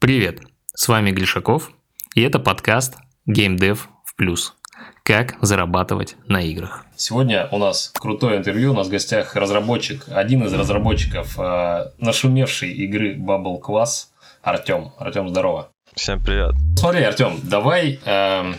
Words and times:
Привет, 0.00 0.40
с 0.72 0.88
вами 0.88 1.10
Глишаков, 1.10 1.72
и 2.14 2.22
это 2.22 2.38
подкаст 2.38 2.96
Game 3.28 3.58
Dev 3.58 3.80
в 4.06 4.16
плюс. 4.16 4.54
Как 5.02 5.36
зарабатывать 5.42 6.16
на 6.26 6.40
играх. 6.40 6.86
Сегодня 6.96 7.48
у 7.52 7.58
нас 7.58 7.92
крутое 7.94 8.38
интервью, 8.38 8.70
у 8.70 8.74
нас 8.74 8.86
в 8.86 8.90
гостях 8.90 9.36
разработчик, 9.36 10.06
один 10.08 10.42
из 10.46 10.54
разработчиков 10.54 11.38
э, 11.38 11.90
нашумевшей 11.98 12.72
игры 12.72 13.14
Bubble 13.14 13.60
Class, 13.60 14.06
Артем. 14.40 14.92
Артем, 14.96 15.28
здорово. 15.28 15.68
Всем 15.94 16.24
привет. 16.24 16.54
Смотри, 16.78 17.02
Артем, 17.02 17.38
давай 17.42 18.00
э, 18.02 18.54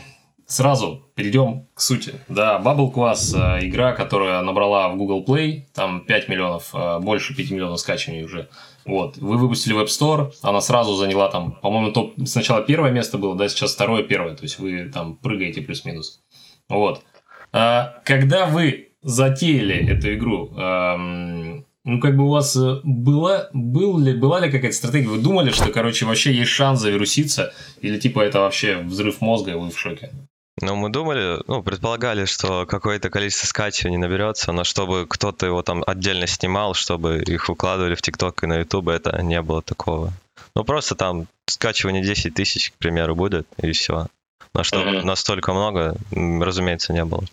сразу 0.46 1.08
перейдем 1.16 1.66
к 1.74 1.82
сути. 1.82 2.14
Да, 2.28 2.62
Bubble 2.64 2.94
Class 2.94 3.36
э, 3.36 3.66
игра, 3.66 3.94
которая 3.94 4.42
набрала 4.42 4.90
в 4.90 4.98
Google 4.98 5.26
Play, 5.28 5.64
там 5.74 6.02
5 6.02 6.30
миллионов, 6.30 6.70
э, 6.76 7.00
больше 7.00 7.36
5 7.36 7.50
миллионов 7.50 7.80
скачиваний 7.80 8.24
уже. 8.24 8.48
Вот, 8.86 9.18
вы 9.18 9.38
выпустили 9.38 9.74
в 9.74 9.82
Store, 9.84 10.32
она 10.42 10.62
сразу 10.62 10.96
заняла 10.96 11.30
там, 11.30 11.54
по-моему, 11.62 11.92
топ, 11.92 12.14
сначала 12.26 12.62
первое 12.62 12.92
место 12.92 13.18
было, 13.18 13.36
да, 13.36 13.48
сейчас 13.48 13.74
второе, 13.74 14.04
первое, 14.04 14.36
то 14.36 14.44
есть 14.44 14.60
вы 14.60 14.90
там 14.90 15.18
прыгаете 15.18 15.62
плюс-минус. 15.62 16.22
Вот. 16.68 17.04
А, 17.52 18.02
когда 18.06 18.48
вы 18.48 18.94
затеяли 19.04 19.76
эту 19.88 20.14
игру, 20.14 20.52
эм, 20.58 21.66
ну, 21.84 22.00
как 22.00 22.16
бы 22.16 22.26
у 22.26 22.30
вас 22.30 22.56
э, 22.56 22.80
была, 22.84 23.50
был 23.54 23.98
ли, 23.98 24.14
была 24.14 24.40
ли 24.40 24.52
какая-то 24.52 24.76
стратегия? 24.76 25.08
Вы 25.08 25.18
думали, 25.18 25.50
что, 25.50 25.72
короче, 25.72 26.06
вообще 26.06 26.32
есть 26.32 26.52
шанс 26.52 26.80
завируситься? 26.80 27.54
Или, 27.82 28.00
типа, 28.00 28.20
это 28.20 28.42
вообще 28.42 28.78
взрыв 28.78 29.20
мозга, 29.20 29.52
и 29.52 29.56
вы 29.56 29.72
в 29.72 29.80
шоке? 29.80 30.12
Ну, 30.60 30.76
мы 30.76 30.90
думали, 30.90 31.40
ну, 31.48 31.64
предполагали, 31.64 32.26
что 32.26 32.66
какое-то 32.66 33.10
количество 33.10 33.48
скачиваний 33.48 33.98
наберется, 33.98 34.52
но 34.52 34.64
чтобы 34.64 35.08
кто-то 35.08 35.46
его 35.46 35.62
там 35.64 35.84
отдельно 35.88 36.28
снимал, 36.28 36.74
чтобы 36.74 37.20
их 37.20 37.48
выкладывали 37.48 37.96
в 37.96 38.02
ТикТок 38.02 38.44
и 38.44 38.48
на 38.48 38.58
Ютуб, 38.60 38.90
это 38.90 39.22
не 39.22 39.42
было 39.42 39.62
такого. 39.62 40.12
Ну, 40.56 40.64
просто 40.64 40.96
там 40.96 41.28
скачивание 41.48 42.04
10 42.04 42.34
тысяч, 42.34 42.72
к 42.72 42.74
примеру, 42.76 43.16
будет, 43.16 43.48
и 43.58 43.72
все. 43.72 44.08
Но 44.54 44.64
что 44.64 44.82
mm-hmm. 44.82 45.04
настолько 45.04 45.54
много, 45.54 45.96
разумеется, 46.12 46.92
не 46.92 47.06
было. 47.06 47.24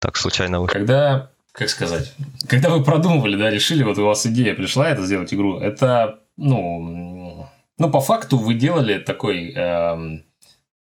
Так 0.00 0.16
случайно 0.16 0.60
вышло. 0.60 0.72
Когда, 0.72 1.30
как 1.50 1.68
сказать, 1.68 2.14
когда 2.48 2.70
вы 2.70 2.84
продумывали, 2.84 3.36
да, 3.36 3.50
решили, 3.50 3.82
вот 3.82 3.98
у 3.98 4.06
вас 4.06 4.24
идея 4.26 4.54
пришла 4.54 4.88
это 4.88 5.04
сделать 5.04 5.34
игру, 5.34 5.58
это, 5.58 6.20
ну, 6.36 7.48
ну, 7.78 7.90
по 7.90 8.00
факту 8.00 8.38
вы 8.38 8.54
делали 8.54 8.98
такой... 8.98 9.52
Эм, 9.52 10.24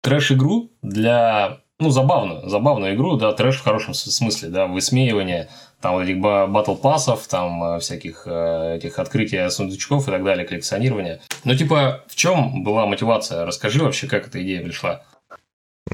трэш-игру 0.09 0.73
для... 0.83 1.61
Ну, 1.81 1.91
забавную, 1.91 2.49
забавную 2.49 2.97
игру, 2.97 3.17
да, 3.17 3.33
трэш 3.33 3.59
в 3.59 3.63
хорошем 3.63 3.95
смысле, 3.95 4.49
да, 4.49 4.67
высмеивание 4.67 5.49
там 5.81 5.95
вот 5.95 6.03
этих 6.03 6.19
батл 6.19 6.75
пассов, 6.75 7.29
там 7.29 7.63
э, 7.63 7.79
всяких 7.79 8.23
э, 8.27 8.77
этих 8.79 8.99
открытия 8.99 9.49
сундучков 9.49 10.09
и 10.09 10.11
так 10.11 10.25
далее, 10.25 10.45
коллекционирования. 10.45 11.21
Ну, 11.45 11.55
типа, 11.55 12.05
в 12.09 12.17
чем 12.17 12.65
была 12.65 12.87
мотивация? 12.87 13.45
Расскажи 13.45 13.85
вообще, 13.85 14.09
как 14.09 14.27
эта 14.27 14.43
идея 14.43 14.65
пришла. 14.65 15.05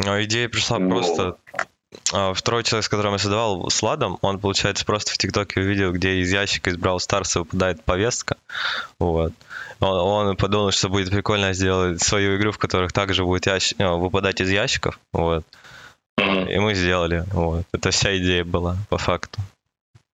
Ну, 0.03 0.23
идея 0.23 0.49
пришла 0.49 0.79
ну... 0.79 0.89
просто 0.89 1.37
второй 2.35 2.65
человек, 2.65 2.85
с 2.85 2.89
которым 2.89 3.13
я 3.13 3.19
создавал, 3.19 3.71
с 3.71 3.83
Ладом, 3.83 4.19
он, 4.23 4.39
получается, 4.39 4.85
просто 4.85 5.13
в 5.13 5.19
ТикТоке 5.19 5.61
увидел, 5.61 5.93
где 5.93 6.17
из 6.21 6.33
ящика 6.33 6.71
из 6.71 6.77
Brawl 6.77 6.99
Stars 6.99 7.39
выпадает 7.39 7.83
повестка. 7.85 8.37
Вот. 8.99 9.33
Он, 9.81 10.29
он 10.29 10.37
подумал, 10.37 10.71
что 10.71 10.89
будет 10.89 11.11
прикольно 11.11 11.53
сделать 11.53 12.01
свою 12.03 12.37
игру, 12.37 12.53
в 12.53 12.59
которых 12.59 12.93
также 12.93 13.25
будет 13.25 13.47
ящ... 13.47 13.75
ну, 13.79 13.99
выпадать 13.99 14.41
из 14.41 14.51
ящиков. 14.51 14.99
Вот. 15.13 15.45
И 16.17 16.59
мы 16.59 16.75
сделали. 16.75 17.25
Вот. 17.33 17.65
Это 17.73 17.91
вся 17.91 18.17
идея 18.19 18.45
была, 18.45 18.77
по 18.89 18.99
факту. 18.99 19.41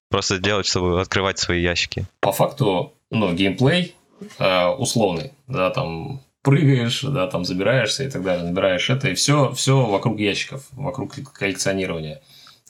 Просто 0.09 0.37
сделать, 0.39 0.67
чтобы 0.67 1.01
открывать 1.01 1.39
свои 1.39 1.63
ящики. 1.63 2.07
По 2.21 2.33
факту, 2.33 2.93
ну, 3.11 3.33
геймплей 3.33 3.95
э, 4.39 4.67
условный, 4.67 5.33
да, 5.47 5.71
там 5.71 6.21
прыгаешь, 6.43 7.03
да, 7.03 7.27
там 7.27 7.45
забираешься 7.45 8.05
и 8.05 8.11
так 8.11 8.23
далее, 8.23 8.45
набираешь 8.45 8.89
это, 8.91 9.09
и 9.09 9.15
все, 9.15 9.53
все 9.53 9.85
вокруг 9.85 10.19
ящиков, 10.19 10.67
вокруг 10.73 11.15
коллекционирования 11.33 12.23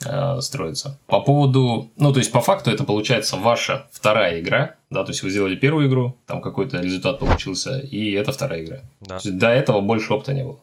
э, 0.04 0.40
строится. 0.40 0.98
По 1.06 1.20
поводу, 1.20 1.90
ну, 1.96 2.12
то 2.12 2.18
есть, 2.18 2.32
по 2.32 2.40
факту 2.40 2.70
это 2.70 2.84
получается 2.84 3.36
ваша 3.36 3.86
вторая 3.92 4.40
игра, 4.40 4.76
да, 4.90 5.04
то 5.04 5.10
есть, 5.10 5.22
вы 5.22 5.30
сделали 5.30 5.56
первую 5.56 5.88
игру, 5.88 6.16
там 6.26 6.40
какой-то 6.40 6.80
результат 6.80 7.18
получился, 7.18 7.78
и 7.78 8.12
это 8.12 8.32
вторая 8.32 8.64
игра. 8.64 8.80
Да. 9.00 9.18
То 9.18 9.28
есть, 9.28 9.38
до 9.38 9.48
этого 9.48 9.80
больше 9.80 10.12
опыта 10.12 10.34
не 10.34 10.44
было. 10.44 10.60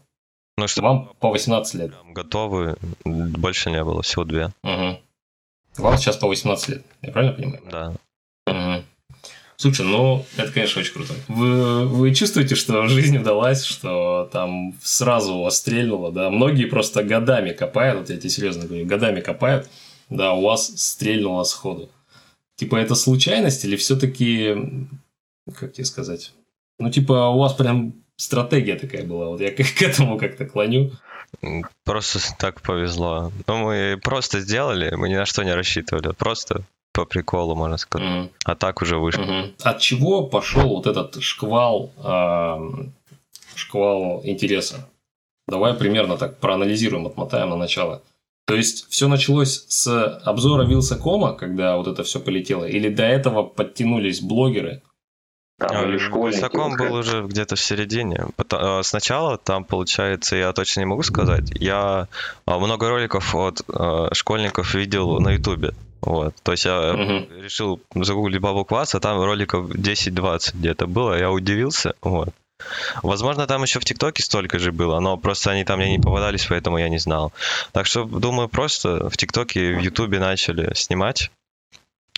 Ну, 0.58 0.68
что 0.68 0.82
Вам 0.82 1.12
по 1.20 1.30
18 1.30 1.76
лет. 1.76 1.92
Готовы, 2.10 2.78
больше 3.06 3.70
не 3.70 3.84
было, 3.84 4.02
всего 4.02 4.24
две. 4.24 4.52
Угу. 4.64 5.00
Вам 5.78 5.98
сейчас 5.98 6.18
по 6.18 6.28
18 6.28 6.70
лет, 6.70 6.86
я 7.04 7.12
правильно 7.12 7.36
понимаю? 7.36 7.62
Да. 7.70 7.94
Слушай, 9.60 9.88
ну, 9.88 10.24
это, 10.38 10.52
конечно, 10.52 10.82
очень 10.82 10.94
круто. 10.94 11.14
Вы, 11.28 11.88
вы 11.88 12.14
чувствуете, 12.14 12.54
что 12.54 12.88
жизнь 12.88 13.18
удалась, 13.18 13.64
что 13.64 14.30
там 14.32 14.76
сразу 14.84 15.34
у 15.34 15.44
вас 15.44 15.58
стрельнуло, 15.58 16.12
да? 16.12 16.30
Многие 16.30 16.66
просто 16.66 17.04
годами 17.04 17.54
копают, 17.54 18.00
вот 18.00 18.10
я 18.12 18.18
тебе 18.18 18.30
серьезно 18.30 18.68
говорю, 18.68 18.86
годами 18.86 19.20
копают, 19.20 19.68
да, 20.10 20.34
у 20.34 20.44
вас 20.44 20.72
стрельнуло 20.76 21.44
сходу. 21.44 21.90
Типа, 22.56 22.76
это 22.76 22.94
случайность 22.94 23.66
или 23.66 23.76
все-таки, 23.78 24.56
как 25.56 25.74
тебе 25.74 25.86
сказать? 25.86 26.34
Ну, 26.78 26.92
типа, 26.92 27.30
у 27.30 27.40
вас 27.40 27.54
прям 27.54 27.94
стратегия 28.16 28.76
такая 28.76 29.06
была. 29.06 29.30
Вот 29.30 29.42
я 29.42 29.52
к, 29.52 29.56
к 29.58 29.82
этому 29.82 30.20
как-то 30.20 30.46
клоню. 30.46 30.92
Просто 31.84 32.20
так 32.38 32.62
повезло. 32.62 33.32
Ну, 33.48 33.58
мы 33.58 34.00
просто 34.04 34.40
сделали, 34.40 34.94
мы 34.96 35.10
ни 35.10 35.16
на 35.16 35.26
что 35.26 35.44
не 35.44 35.54
рассчитывали. 35.54 36.14
Просто 36.14 36.64
по 36.98 37.06
приколу, 37.06 37.56
можно 37.56 37.78
сказать. 37.78 38.08
Mm-hmm. 38.08 38.30
А 38.46 38.56
так 38.56 38.82
уже 38.82 38.98
вышло. 38.98 39.22
Mm-hmm. 39.22 39.54
От 39.62 39.80
чего 39.80 40.24
пошел 40.24 40.70
вот 40.70 40.88
этот 40.88 41.22
шквал, 41.22 41.92
э, 42.04 42.58
шквал 43.56 44.22
интереса? 44.24 44.90
Давай 45.48 45.76
примерно 45.76 46.18
так 46.18 46.40
проанализируем, 46.40 47.06
отмотаем 47.06 47.52
на 47.52 47.56
начало. 47.56 48.02
То 48.48 48.56
есть 48.56 48.90
все 48.90 49.08
началось 49.08 49.66
с 49.68 49.88
обзора 50.26 50.66
Вилсакома, 50.66 51.34
когда 51.34 51.78
вот 51.78 51.88
это 51.88 52.02
все 52.04 52.20
полетело, 52.20 52.66
или 52.66 52.90
до 52.90 53.04
этого 53.04 53.44
подтянулись 53.44 54.22
блогеры? 54.22 54.82
Там, 55.60 55.92
Вилсаком 55.92 56.78
был 56.78 56.96
уже 56.96 57.22
где-то 57.24 57.56
в 57.56 57.60
середине. 57.60 58.26
А, 58.52 58.82
сначала 58.84 59.38
там, 59.38 59.66
получается, 59.66 60.36
я 60.36 60.52
точно 60.54 60.82
не 60.82 60.86
могу 60.86 61.04
сказать. 61.04 61.50
Я 61.52 62.08
а, 62.46 62.58
много 62.60 62.90
роликов 62.90 63.36
от 63.36 63.62
а, 63.70 64.14
школьников 64.14 64.74
видел 64.74 65.20
на 65.20 65.34
Ютубе. 65.34 65.74
Вот. 66.02 66.36
То 66.44 66.52
есть 66.52 66.66
я 66.66 66.94
угу. 66.94 67.28
решил 67.42 67.82
загуглить 67.96 68.42
бабу 68.42 68.66
квас, 68.66 68.96
а 68.96 69.00
там 69.00 69.22
роликов 69.22 69.70
10-20 69.70 70.52
где-то 70.56 70.88
было, 70.88 71.18
я 71.18 71.32
удивился. 71.32 71.94
Вот. 72.02 72.30
Возможно, 73.04 73.46
там 73.46 73.64
еще 73.64 73.80
в 73.80 73.86
ТикТоке 73.86 74.24
столько 74.24 74.58
же 74.58 74.72
было, 74.72 75.00
но 75.00 75.18
просто 75.18 75.52
они 75.52 75.64
там 75.64 75.80
мне 75.80 75.98
не 75.98 76.00
попадались, 76.00 76.46
поэтому 76.46 76.78
я 76.78 76.90
не 76.90 76.98
знал. 76.98 77.32
Так 77.72 77.86
что, 77.86 78.04
думаю, 78.04 78.50
просто 78.50 79.10
в 79.10 79.18
ТикТоке, 79.18 79.76
в 79.76 79.80
Ютубе 79.80 80.20
начали 80.20 80.74
снимать. 80.74 81.32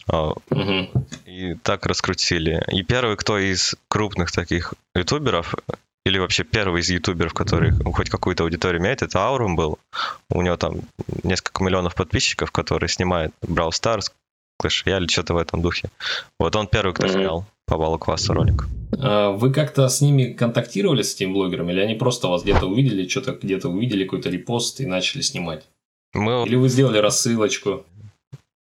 Угу. 0.08 0.90
И 1.26 1.54
так 1.56 1.86
раскрутили. 1.86 2.64
И 2.70 2.84
первый, 2.84 3.16
кто 3.16 3.38
из 3.38 3.76
крупных 3.90 4.32
таких 4.32 4.74
ютуберов, 4.96 5.56
или 6.10 6.18
вообще 6.18 6.44
первый 6.44 6.82
из 6.82 6.90
ютуберов, 6.90 7.34
который 7.34 7.72
хоть 7.94 8.10
какую-то 8.10 8.44
аудиторию 8.44 8.82
имеет, 8.82 9.02
это 9.02 9.20
Аурум 9.20 9.56
был. 9.56 9.80
У 10.30 10.42
него 10.42 10.58
там 10.58 10.82
несколько 11.24 11.64
миллионов 11.64 11.96
подписчиков, 11.96 12.52
который 12.52 12.90
снимает 12.90 13.32
Brawl 13.42 13.70
Stars, 13.70 14.12
Clash 14.62 14.86
Royale, 14.86 15.08
что-то 15.08 15.36
в 15.36 15.38
этом 15.38 15.62
духе. 15.62 15.90
Вот 16.40 16.56
он 16.56 16.68
первый, 16.68 16.94
кто 16.94 17.08
снял 17.08 17.46
по 17.66 17.78
баллу 17.78 18.00
класса 18.00 18.34
ролик. 18.34 18.66
А 18.98 19.32
вы 19.32 19.54
как-то 19.54 19.88
с 19.88 20.02
ними 20.02 20.34
контактировали, 20.34 21.04
с 21.04 21.14
этим 21.14 21.34
блогером, 21.34 21.70
или 21.70 21.80
они 21.80 21.96
просто 21.96 22.28
вас 22.28 22.44
где-то 22.44 22.66
увидели, 22.66 23.08
что-то 23.08 23.34
где-то 23.34 23.70
увидели, 23.70 24.04
какой-то 24.04 24.30
репост 24.30 24.82
и 24.82 24.86
начали 24.86 25.22
снимать? 25.22 25.66
Мы... 26.14 26.44
Или 26.48 26.56
вы 26.56 26.70
сделали 26.70 26.98
рассылочку? 26.98 27.86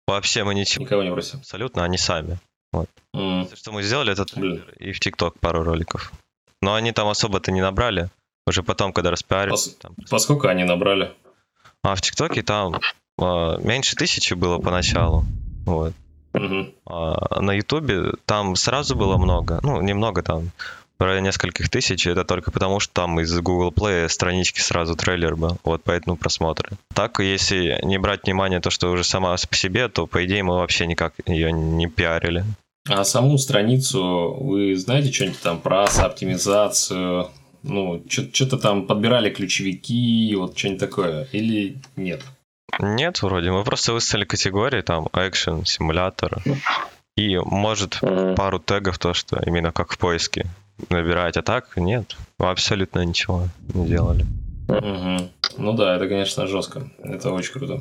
Вообще 0.06 0.44
мы 0.44 0.54
ничего. 0.54 0.84
Никого 0.84 1.02
не 1.02 1.10
просим. 1.10 1.40
Абсолютно, 1.40 1.84
они 1.84 1.98
сами. 1.98 2.38
Вот. 2.72 2.88
Mm. 3.16 3.56
Что 3.56 3.72
мы 3.72 3.82
сделали, 3.82 4.12
это 4.12 4.24
и 4.78 4.92
в 4.92 5.00
ТикТок 5.00 5.38
пару 5.40 5.64
роликов. 5.64 6.12
Но 6.62 6.74
они 6.74 6.92
там 6.92 7.08
особо-то 7.08 7.52
не 7.52 7.60
набрали. 7.60 8.08
Уже 8.46 8.62
потом, 8.62 8.92
когда 8.92 9.10
распиарились. 9.10 9.68
По, 9.68 9.82
там... 9.82 9.96
Поскольку 10.10 10.48
они 10.48 10.64
набрали? 10.64 11.12
А 11.82 11.94
в 11.94 12.00
ТикТоке 12.00 12.42
там 12.42 12.80
а, 13.18 13.56
меньше 13.58 13.96
тысячи 13.96 14.34
было 14.34 14.58
поначалу. 14.58 15.24
Вот. 15.66 15.92
Угу. 16.34 16.74
А 16.86 17.40
на 17.40 17.52
Ютубе 17.52 18.12
там 18.26 18.56
сразу 18.56 18.96
было 18.96 19.16
много. 19.16 19.60
Ну, 19.62 19.80
немного 19.80 20.22
там, 20.22 20.50
в 20.98 21.02
районе 21.02 21.28
нескольких 21.28 21.68
тысяч. 21.68 22.06
Это 22.06 22.24
только 22.24 22.50
потому, 22.50 22.80
что 22.80 22.92
там 22.92 23.20
из 23.20 23.38
Google 23.40 23.70
Play 23.70 24.08
странички 24.08 24.60
сразу 24.60 24.96
трейлер 24.96 25.36
был. 25.36 25.58
Вот 25.64 25.82
поэтому 25.84 26.16
просмотры. 26.16 26.76
Так, 26.92 27.20
если 27.20 27.78
не 27.82 27.98
брать 27.98 28.24
внимание 28.24 28.60
то, 28.60 28.70
что 28.70 28.90
уже 28.90 29.04
сама 29.04 29.36
по 29.48 29.56
себе, 29.56 29.88
то, 29.88 30.06
по 30.06 30.24
идее, 30.24 30.42
мы 30.42 30.56
вообще 30.56 30.86
никак 30.86 31.14
ее 31.26 31.52
не 31.52 31.86
пиарили. 31.86 32.44
А 32.88 33.02
саму 33.04 33.38
страницу 33.38 34.36
вы 34.40 34.76
знаете 34.76 35.10
что-нибудь 35.10 35.40
там 35.40 35.60
про 35.60 35.84
оптимизацию? 35.84 37.30
Ну, 37.62 38.04
что-то 38.08 38.58
там 38.58 38.86
подбирали 38.86 39.30
ключевики, 39.30 40.34
вот 40.36 40.58
что-нибудь 40.58 40.80
такое, 40.80 41.26
или 41.32 41.78
нет? 41.96 42.20
Нет, 42.78 43.22
вроде. 43.22 43.50
Мы 43.50 43.64
просто 43.64 43.94
выставили 43.94 44.26
категории, 44.26 44.82
там, 44.82 45.08
экшен, 45.14 45.64
симулятор. 45.64 46.42
И, 47.16 47.38
может, 47.38 48.00
пару 48.36 48.58
тегов, 48.58 48.98
то, 48.98 49.14
что 49.14 49.40
именно 49.46 49.72
как 49.72 49.92
в 49.92 49.98
поиске. 49.98 50.46
набирать, 50.90 51.36
а 51.36 51.42
так 51.42 51.76
нет, 51.76 52.16
абсолютно 52.38 53.04
ничего 53.04 53.48
не 53.72 53.86
делали. 53.86 54.26
Угу. 54.68 55.30
Ну 55.56 55.72
да, 55.72 55.96
это, 55.96 56.08
конечно, 56.08 56.46
жестко. 56.46 56.90
Это 57.02 57.32
очень 57.32 57.52
круто. 57.52 57.80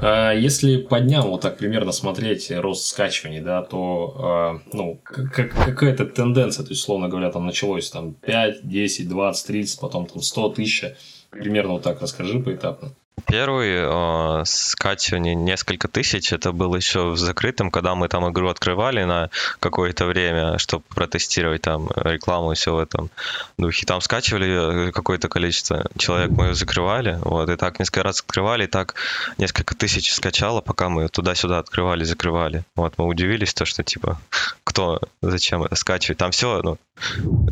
А 0.00 0.32
если 0.32 0.76
по 0.76 1.00
дням 1.00 1.28
вот 1.28 1.40
так 1.40 1.56
примерно 1.56 1.92
смотреть 1.92 2.50
рост 2.50 2.86
скачиваний, 2.86 3.40
да, 3.40 3.62
то 3.62 4.14
а, 4.18 4.60
ну, 4.72 5.00
как, 5.02 5.52
какая-то 5.52 6.06
тенденция, 6.06 6.64
то 6.64 6.70
есть, 6.70 6.82
словно 6.82 7.08
говоря, 7.08 7.30
там 7.30 7.46
началось 7.46 7.90
там 7.90 8.14
5, 8.14 8.68
10, 8.68 9.08
20, 9.08 9.46
30, 9.46 9.80
потом 9.80 10.06
там 10.06 10.22
100 10.22 10.48
тысяч. 10.50 10.84
Примерно 11.30 11.74
вот 11.74 11.82
так 11.82 12.02
расскажи 12.02 12.40
поэтапно. 12.40 12.92
Первый 13.30 13.70
э, 13.70 14.42
скачивание 14.44 15.34
несколько 15.34 15.86
тысяч, 15.86 16.32
это 16.32 16.52
было 16.52 16.76
еще 16.76 17.10
в 17.10 17.16
закрытом, 17.16 17.70
когда 17.70 17.94
мы 17.94 18.08
там 18.08 18.28
игру 18.30 18.48
открывали 18.48 19.04
на 19.04 19.30
какое-то 19.60 20.06
время, 20.06 20.58
чтобы 20.58 20.82
протестировать 20.88 21.62
там 21.62 21.88
рекламу 21.94 22.52
и 22.52 22.54
все 22.56 22.74
в 22.74 22.78
этом 22.78 23.10
духе. 23.56 23.86
Там 23.86 24.00
скачивали 24.00 24.90
какое-то 24.90 25.28
количество 25.28 25.86
человек, 25.96 26.30
мы 26.30 26.46
ее 26.46 26.54
закрывали, 26.54 27.18
вот, 27.22 27.48
и 27.48 27.56
так 27.56 27.78
несколько 27.78 28.02
раз 28.02 28.20
открывали, 28.20 28.64
и 28.64 28.66
так 28.66 28.94
несколько 29.38 29.76
тысяч 29.76 30.12
скачало, 30.12 30.60
пока 30.60 30.88
мы 30.88 31.08
туда-сюда 31.08 31.58
открывали, 31.58 32.02
закрывали. 32.04 32.64
Вот, 32.74 32.94
мы 32.98 33.06
удивились, 33.06 33.54
то, 33.54 33.64
что, 33.64 33.84
типа, 33.84 34.20
кто, 34.64 35.00
зачем 35.22 35.66
скачивать. 35.74 36.18
Там 36.18 36.32
все, 36.32 36.60
ну, 36.62 36.78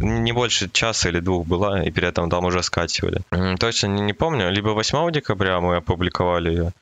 не 0.01 0.33
больше 0.33 0.69
часа 0.71 1.09
или 1.09 1.21
двух 1.21 1.47
было, 1.47 1.83
и 1.83 1.91
перед 1.91 2.19
этим 2.19 2.31
там 2.31 2.45
уже 2.45 2.63
скачивали. 2.63 3.21
Точно 3.59 3.87
не, 3.87 4.03
не 4.03 4.13
помню, 4.13 4.51
либо 4.51 4.71
8 4.71 5.11
декабря 5.13 5.61
мы 5.61 5.68
опубликовали 5.76 6.50
ее, 6.50 6.73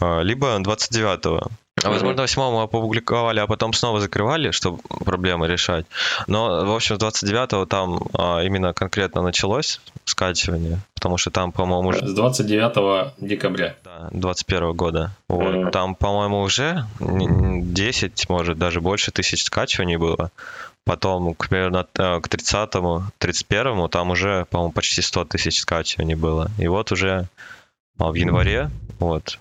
а, 0.00 0.20
либо 0.20 0.58
29 0.58 1.50
а 1.84 1.90
возможно, 1.90 2.22
8 2.22 2.42
мы 2.52 2.62
опубликовали, 2.62 3.40
а 3.40 3.46
потом 3.46 3.72
снова 3.72 4.00
закрывали, 4.00 4.50
чтобы 4.50 4.78
проблемы 5.04 5.48
решать. 5.48 5.86
Но, 6.26 6.64
в 6.64 6.74
общем, 6.74 6.96
с 6.96 6.98
29 6.98 7.68
там 7.68 8.02
а, 8.14 8.40
именно 8.42 8.72
конкретно 8.72 9.22
началось 9.22 9.80
скачивание, 10.04 10.78
потому 10.94 11.16
что 11.16 11.30
там, 11.30 11.50
по-моему, 11.50 11.88
уже... 11.88 12.06
С 12.06 12.14
29 12.14 13.14
декабря. 13.18 13.74
Да, 13.84 14.08
21 14.12 14.72
года. 14.74 15.10
Вот. 15.28 15.42
Mm-hmm. 15.42 15.70
Там, 15.70 15.94
по-моему, 15.94 16.42
уже 16.42 16.86
10, 17.00 18.28
может, 18.28 18.58
даже 18.58 18.80
больше 18.80 19.10
тысяч 19.10 19.44
скачиваний 19.44 19.96
было. 19.96 20.30
Потом, 20.84 21.34
к 21.34 21.48
примерно 21.48 21.86
э, 21.94 22.20
к 22.20 22.28
30-му, 22.28 23.04
31-му, 23.20 23.88
там 23.88 24.10
уже, 24.10 24.46
по-моему, 24.50 24.72
почти 24.72 25.00
100 25.00 25.24
тысяч 25.26 25.60
скачиваний 25.60 26.16
было. 26.16 26.50
И 26.58 26.66
вот 26.66 26.90
уже 26.92 27.28
а, 27.98 28.10
в 28.10 28.14
январе, 28.14 28.70
вот, 28.98 29.38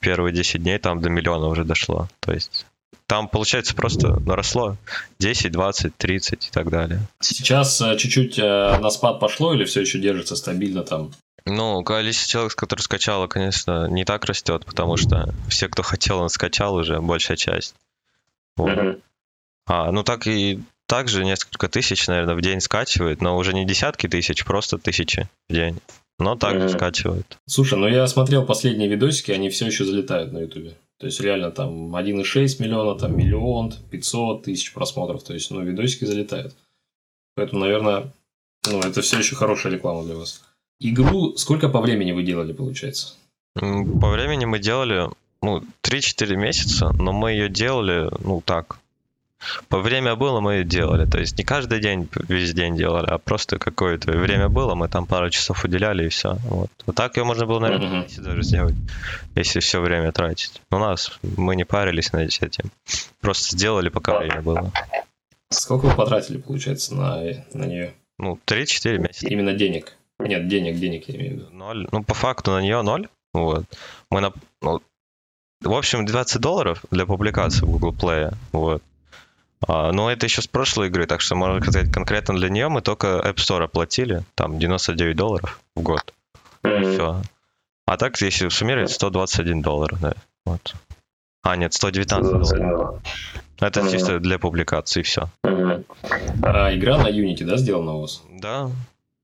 первые 0.00 0.32
10 0.32 0.62
дней 0.62 0.78
там 0.78 1.00
до 1.00 1.10
миллиона 1.10 1.46
уже 1.46 1.64
дошло. 1.64 2.08
То 2.20 2.32
есть 2.32 2.66
там, 3.06 3.28
получается, 3.28 3.74
просто 3.74 4.20
наросло 4.20 4.76
10, 5.18 5.50
20, 5.50 5.96
30 5.96 6.46
и 6.46 6.50
так 6.50 6.70
далее. 6.70 7.00
Сейчас 7.18 7.80
э, 7.80 7.96
чуть-чуть 7.96 8.38
э, 8.38 8.78
на 8.78 8.88
спад 8.90 9.18
пошло 9.18 9.52
или 9.52 9.64
все 9.64 9.80
еще 9.80 9.98
держится 9.98 10.36
стабильно 10.36 10.84
там? 10.84 11.10
Ну, 11.44 11.82
количество 11.82 12.30
человек, 12.30 12.54
который 12.54 12.82
скачало, 12.82 13.26
конечно, 13.26 13.88
не 13.88 14.04
так 14.04 14.24
растет, 14.26 14.64
потому 14.64 14.96
что 14.96 15.34
все, 15.48 15.68
кто 15.68 15.82
хотел, 15.82 16.20
он 16.20 16.28
скачал 16.28 16.76
уже, 16.76 17.00
большая 17.00 17.36
часть. 17.36 17.74
Вот. 18.56 18.70
Mm-hmm. 18.70 19.00
А, 19.66 19.90
ну 19.90 20.02
так 20.04 20.26
и 20.26 20.60
также 20.86 21.24
несколько 21.24 21.68
тысяч, 21.68 22.06
наверное, 22.06 22.34
в 22.34 22.40
день 22.40 22.60
скачивает, 22.60 23.20
но 23.20 23.36
уже 23.36 23.54
не 23.54 23.64
десятки 23.64 24.08
тысяч, 24.08 24.44
просто 24.44 24.78
тысячи 24.78 25.28
в 25.48 25.52
день. 25.52 25.80
Но 26.20 26.36
также 26.36 26.66
mm-hmm. 26.66 26.76
скачивают. 26.76 27.38
Слушай, 27.46 27.78
ну 27.78 27.88
я 27.88 28.06
смотрел 28.06 28.46
последние 28.46 28.88
видосики, 28.88 29.32
они 29.32 29.48
все 29.48 29.66
еще 29.66 29.84
залетают 29.84 30.32
на 30.32 30.38
Ютубе. 30.40 30.76
То 31.00 31.06
есть 31.06 31.18
реально 31.20 31.50
там 31.50 31.96
1,6 31.96 32.62
миллиона, 32.62 32.98
там 32.98 33.16
миллион, 33.16 33.72
500 33.90 34.42
тысяч 34.42 34.74
просмотров. 34.74 35.22
То 35.22 35.32
есть, 35.32 35.50
ну, 35.50 35.62
видосики 35.62 36.04
залетают. 36.04 36.54
Поэтому, 37.34 37.62
наверное, 37.62 38.12
ну, 38.70 38.80
это 38.80 39.00
все 39.00 39.18
еще 39.18 39.34
хорошая 39.34 39.72
реклама 39.72 40.04
для 40.04 40.14
вас. 40.14 40.42
Игру 40.78 41.36
сколько 41.38 41.70
по 41.70 41.80
времени 41.80 42.12
вы 42.12 42.22
делали, 42.22 42.52
получается? 42.52 43.14
По 43.54 44.10
времени 44.10 44.44
мы 44.44 44.58
делали, 44.58 45.08
ну, 45.40 45.62
3-4 45.82 46.36
месяца, 46.36 46.92
но 46.92 47.12
мы 47.12 47.32
ее 47.32 47.48
делали, 47.48 48.10
ну, 48.22 48.42
так, 48.44 48.78
время 49.70 50.16
было, 50.16 50.40
мы 50.40 50.64
делали. 50.64 51.06
То 51.06 51.18
есть 51.18 51.38
не 51.38 51.44
каждый 51.44 51.80
день, 51.80 52.08
весь 52.28 52.52
день 52.52 52.76
делали, 52.76 53.06
а 53.06 53.18
просто 53.18 53.58
какое-то 53.58 54.12
время 54.12 54.48
было, 54.48 54.74
мы 54.74 54.88
там 54.88 55.06
пару 55.06 55.30
часов 55.30 55.64
уделяли 55.64 56.06
и 56.06 56.08
все. 56.08 56.36
Вот, 56.44 56.70
вот 56.86 56.96
так 56.96 57.16
ее 57.16 57.24
можно 57.24 57.46
было, 57.46 57.60
наверное, 57.60 58.02
месяц 58.02 58.18
даже 58.18 58.42
сделать, 58.42 58.74
если 59.34 59.60
все 59.60 59.80
время 59.80 60.12
тратить. 60.12 60.60
У 60.70 60.78
нас 60.78 61.18
мы 61.22 61.56
не 61.56 61.64
парились 61.64 62.12
над 62.12 62.28
этим. 62.28 62.70
Просто 63.20 63.56
сделали, 63.56 63.88
пока 63.88 64.18
время 64.18 64.42
было. 64.42 64.72
Сколько 65.50 65.86
вы 65.86 65.96
потратили, 65.96 66.38
получается, 66.38 66.94
на, 66.94 67.22
на 67.52 67.64
нее? 67.64 67.94
Ну, 68.18 68.38
3-4 68.46 68.98
месяца. 68.98 69.26
Именно 69.26 69.52
денег? 69.54 69.96
Нет, 70.20 70.46
денег, 70.48 70.76
денег 70.78 71.08
я 71.08 71.16
имею 71.16 71.30
в 71.30 71.34
виду. 71.34 71.50
Ноль. 71.50 71.88
Ну, 71.90 72.04
по 72.04 72.14
факту 72.14 72.52
на 72.52 72.60
нее 72.60 72.82
ноль. 72.82 73.08
Вот. 73.32 73.64
Мы 74.10 74.20
на... 74.20 74.32
Ну, 74.60 74.80
в 75.62 75.72
общем, 75.72 76.06
20 76.06 76.40
долларов 76.40 76.84
для 76.90 77.06
публикации 77.06 77.64
в 77.64 77.70
Google 77.70 77.92
Play. 77.92 78.34
Вот. 78.52 78.82
Но 79.68 80.10
это 80.10 80.26
еще 80.26 80.40
с 80.40 80.46
прошлой 80.46 80.88
игры, 80.88 81.06
так 81.06 81.20
что 81.20 81.36
можно 81.36 81.60
сказать, 81.60 81.92
конкретно 81.92 82.34
для 82.34 82.48
нее 82.48 82.68
мы 82.68 82.80
только 82.80 83.22
App 83.24 83.36
Store 83.36 83.64
оплатили, 83.64 84.24
там 84.34 84.58
99 84.58 85.16
долларов 85.16 85.60
в 85.76 85.82
год. 85.82 86.14
Mm-hmm. 86.62 86.92
Все. 86.92 87.22
А 87.86 87.96
так, 87.96 88.20
если 88.20 88.48
суммировать, 88.48 88.90
121 88.90 89.62
доллар, 89.62 89.96
да. 90.00 90.14
Вот. 90.46 90.74
А, 91.42 91.56
нет, 91.56 91.74
119 91.74 92.30
долларов. 92.30 93.02
Это 93.58 93.80
mm-hmm. 93.80 93.90
чисто 93.90 94.18
для 94.18 94.38
публикации, 94.38 95.02
все. 95.02 95.28
Mm-hmm. 95.44 95.84
А, 96.42 96.74
игра 96.74 96.98
на 96.98 97.10
Unity, 97.10 97.44
да, 97.44 97.56
сделана 97.56 97.94
у 97.94 98.00
вас? 98.02 98.22
Да, 98.30 98.70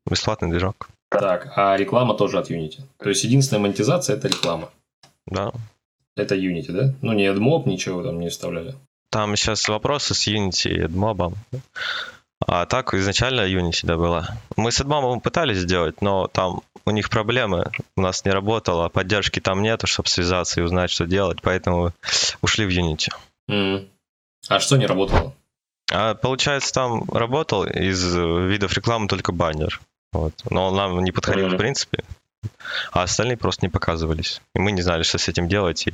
бесплатный 0.08 0.50
движок. 0.50 0.88
Так, 1.08 1.52
а 1.56 1.76
реклама 1.76 2.14
тоже 2.14 2.38
от 2.38 2.50
Unity? 2.50 2.80
То 2.98 3.08
есть 3.08 3.24
единственная 3.24 3.62
монетизация 3.62 4.16
это 4.16 4.28
реклама? 4.28 4.68
Да. 5.26 5.52
Это 6.16 6.34
Unity, 6.34 6.72
да? 6.72 6.94
Ну, 7.00 7.12
не 7.12 7.26
AdMob, 7.26 7.68
ничего 7.68 8.02
там 8.02 8.20
не 8.20 8.28
вставляли? 8.28 8.74
Там 9.10 9.36
сейчас 9.36 9.68
вопросы 9.68 10.14
с 10.14 10.26
Unity 10.26 10.70
и 10.70 10.82
AdMob. 10.82 11.34
А 12.46 12.66
так 12.66 12.94
изначально 12.94 13.42
Unity, 13.42 13.80
да, 13.84 13.96
было. 13.96 14.28
Мы 14.56 14.70
с 14.72 14.80
AdMob 14.80 15.20
пытались 15.20 15.58
сделать, 15.58 16.02
но 16.02 16.26
там 16.26 16.62
у 16.84 16.90
них 16.90 17.10
проблемы. 17.10 17.70
У 17.96 18.00
нас 18.00 18.24
не 18.24 18.30
работало, 18.30 18.88
поддержки 18.88 19.40
там 19.40 19.62
нету, 19.62 19.86
чтобы 19.86 20.08
связаться 20.08 20.60
и 20.60 20.62
узнать, 20.62 20.90
что 20.90 21.06
делать, 21.06 21.38
поэтому 21.42 21.92
ушли 22.42 22.66
в 22.66 22.70
Unity. 22.70 23.12
Mm. 23.50 23.88
А 24.48 24.60
что 24.60 24.76
не 24.76 24.86
работало? 24.86 25.34
А, 25.90 26.14
получается, 26.14 26.72
там 26.72 27.04
работал 27.10 27.64
из 27.64 28.14
видов 28.14 28.72
рекламы 28.74 29.08
только 29.08 29.32
баннер. 29.32 29.80
Вот. 30.12 30.34
Но 30.50 30.68
он 30.68 30.76
нам 30.76 31.04
не 31.04 31.12
подходил 31.12 31.48
mm-hmm. 31.48 31.54
в 31.54 31.58
принципе 31.58 32.04
а 32.92 33.02
остальные 33.02 33.36
просто 33.36 33.66
не 33.66 33.70
показывались. 33.70 34.40
И 34.54 34.58
мы 34.58 34.72
не 34.72 34.82
знали, 34.82 35.02
что 35.02 35.18
с 35.18 35.28
этим 35.28 35.48
делать, 35.48 35.86
и 35.86 35.92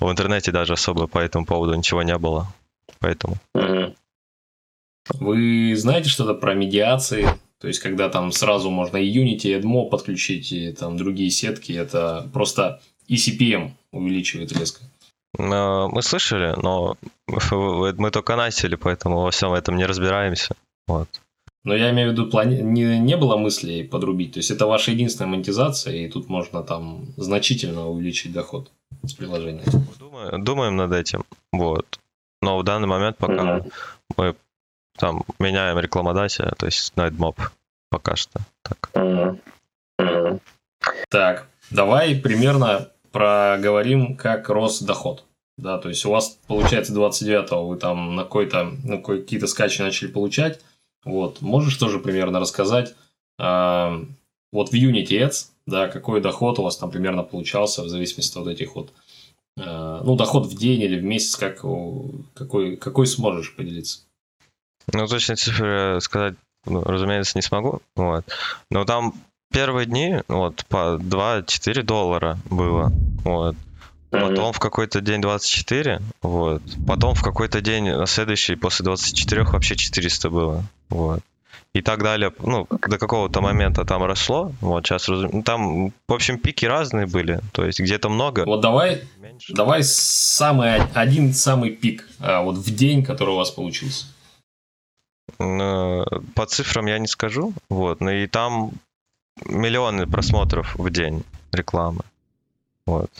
в 0.00 0.10
интернете 0.10 0.52
даже 0.52 0.74
особо 0.74 1.06
по 1.06 1.18
этому 1.18 1.46
поводу 1.46 1.74
ничего 1.74 2.02
не 2.02 2.16
было. 2.18 2.52
Поэтому. 2.98 3.36
Вы 5.14 5.74
знаете 5.76 6.08
что-то 6.08 6.34
про 6.34 6.54
медиации? 6.54 7.28
То 7.58 7.68
есть, 7.68 7.80
когда 7.80 8.08
там 8.08 8.32
сразу 8.32 8.70
можно 8.70 8.96
и 8.96 9.12
Unity, 9.12 9.48
и 9.48 9.60
AdMob 9.60 9.88
подключить, 9.90 10.52
и 10.52 10.72
там 10.72 10.96
другие 10.96 11.30
сетки, 11.30 11.72
это 11.72 12.28
просто 12.32 12.80
ECPM 13.08 13.70
увеличивает 13.92 14.52
резко. 14.52 14.80
А, 15.38 15.88
мы 15.88 16.02
слышали, 16.02 16.54
но 16.60 16.96
мы 17.50 18.10
только 18.10 18.36
начали, 18.36 18.74
поэтому 18.74 19.22
во 19.22 19.30
всем 19.30 19.52
этом 19.52 19.76
не 19.76 19.86
разбираемся. 19.86 20.54
Вот. 20.86 21.08
Но 21.64 21.76
я 21.76 21.90
имею 21.90 22.10
в 22.10 22.12
виду, 22.12 22.28
плани... 22.28 22.60
не, 22.60 22.98
не 22.98 23.16
было 23.16 23.36
мыслей 23.36 23.84
подрубить. 23.84 24.32
То 24.32 24.38
есть 24.38 24.50
это 24.50 24.66
ваша 24.66 24.90
единственная 24.90 25.30
монетизация, 25.30 25.94
и 25.94 26.08
тут 26.08 26.28
можно 26.28 26.62
там 26.62 27.06
значительно 27.16 27.88
увеличить 27.88 28.32
доход 28.32 28.70
с 29.04 29.12
приложения. 29.12 29.62
Думаем, 29.98 30.44
думаем 30.44 30.76
над 30.76 30.92
этим. 30.92 31.24
Вот. 31.52 32.00
Но 32.40 32.58
в 32.58 32.64
данный 32.64 32.88
момент 32.88 33.16
пока 33.18 33.58
mm-hmm. 33.58 33.72
мы 34.16 34.34
там 34.98 35.22
меняем 35.38 35.78
рекламодателя, 35.78 36.52
то 36.58 36.66
есть 36.66 36.92
AdMob 36.96 37.36
пока 37.90 38.16
что. 38.16 38.40
Так. 38.62 38.90
Mm-hmm. 38.94 39.38
Mm-hmm. 40.00 40.40
так, 41.08 41.46
давай 41.70 42.16
примерно 42.16 42.88
проговорим, 43.12 44.16
как 44.16 44.48
рос 44.48 44.82
доход. 44.82 45.24
Да, 45.58 45.78
то 45.78 45.88
есть 45.90 46.04
у 46.06 46.10
вас 46.10 46.38
получается 46.48 46.94
29-го 46.94 47.68
вы 47.68 47.76
там 47.76 48.16
на 48.16 48.24
какой-то 48.24 48.72
на 48.82 48.98
какие-то 48.98 49.46
скачи 49.46 49.82
начали 49.82 50.08
получать, 50.08 50.60
вот. 51.04 51.40
Можешь 51.40 51.76
тоже 51.76 51.98
примерно 51.98 52.40
рассказать, 52.40 52.94
э, 53.38 54.04
вот 54.52 54.68
в 54.68 54.74
Unity 54.74 55.08
Ads, 55.08 55.46
да, 55.66 55.88
какой 55.88 56.20
доход 56.20 56.58
у 56.58 56.62
вас 56.62 56.76
там 56.76 56.90
примерно 56.90 57.22
получался 57.22 57.82
в 57.82 57.88
зависимости 57.88 58.38
от 58.38 58.46
этих 58.46 58.74
вот, 58.74 58.92
э, 59.56 60.00
ну, 60.04 60.16
доход 60.16 60.46
в 60.46 60.56
день 60.56 60.80
или 60.80 60.98
в 60.98 61.04
месяц, 61.04 61.36
как, 61.36 61.64
какой, 62.34 62.76
какой 62.76 63.06
сможешь 63.06 63.54
поделиться? 63.54 64.00
Ну, 64.92 65.06
точно 65.06 65.36
цифры 65.36 66.00
сказать, 66.00 66.34
ну, 66.66 66.82
разумеется, 66.82 67.38
не 67.38 67.42
смогу, 67.42 67.80
вот. 67.96 68.24
Но 68.70 68.84
там 68.84 69.14
первые 69.52 69.86
дни, 69.86 70.20
вот, 70.28 70.64
по 70.66 70.98
2-4 71.00 71.82
доллара 71.82 72.38
было, 72.50 72.92
вот. 73.24 73.56
Потом 74.12 74.52
в 74.52 74.58
какой-то 74.58 75.00
день 75.00 75.22
24, 75.22 76.00
вот. 76.22 76.62
Потом 76.86 77.14
в 77.14 77.22
какой-то 77.22 77.60
день 77.60 77.90
на 77.90 78.06
следующий, 78.06 78.56
после 78.56 78.84
24 78.84 79.44
вообще 79.44 79.74
400 79.74 80.30
было, 80.30 80.64
вот. 80.90 81.20
и 81.74 81.80
так 81.80 82.02
далее, 82.02 82.30
ну, 82.40 82.66
до 82.68 82.98
какого-то 82.98 83.40
момента 83.40 83.84
там 83.84 84.04
росло, 84.04 84.52
вот 84.60 84.86
сейчас, 84.86 85.08
ну, 85.08 85.42
там, 85.42 85.92
в 86.06 86.12
общем, 86.12 86.38
пики 86.38 86.66
разные 86.66 87.06
были, 87.06 87.40
то 87.52 87.64
есть 87.64 87.80
где-то 87.80 88.10
много. 88.10 88.44
Вот 88.44 88.60
давай, 88.60 89.02
меньше. 89.16 89.54
давай 89.54 89.82
самый, 89.82 90.82
один 90.92 91.32
самый 91.32 91.70
пик, 91.70 92.06
а, 92.20 92.42
вот 92.42 92.56
в 92.56 92.74
день, 92.74 93.02
который 93.02 93.30
у 93.30 93.36
вас 93.36 93.50
получился. 93.50 94.06
По 95.38 96.46
цифрам 96.46 96.86
я 96.86 96.98
не 96.98 97.08
скажу, 97.08 97.54
вот, 97.70 98.00
но 98.00 98.10
и 98.10 98.26
там 98.26 98.72
миллионы 99.46 100.06
просмотров 100.06 100.76
в 100.76 100.90
день 100.90 101.24
рекламы, 101.52 102.02
вот. 102.84 103.10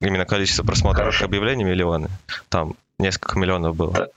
Именно 0.00 0.26
количество 0.26 0.62
просмотров 0.62 1.06
Хорошо. 1.06 1.24
объявлений 1.24 1.64
миллионы, 1.64 2.08
там 2.48 2.74
несколько 2.98 3.38
миллионов 3.38 3.76
было. 3.76 4.10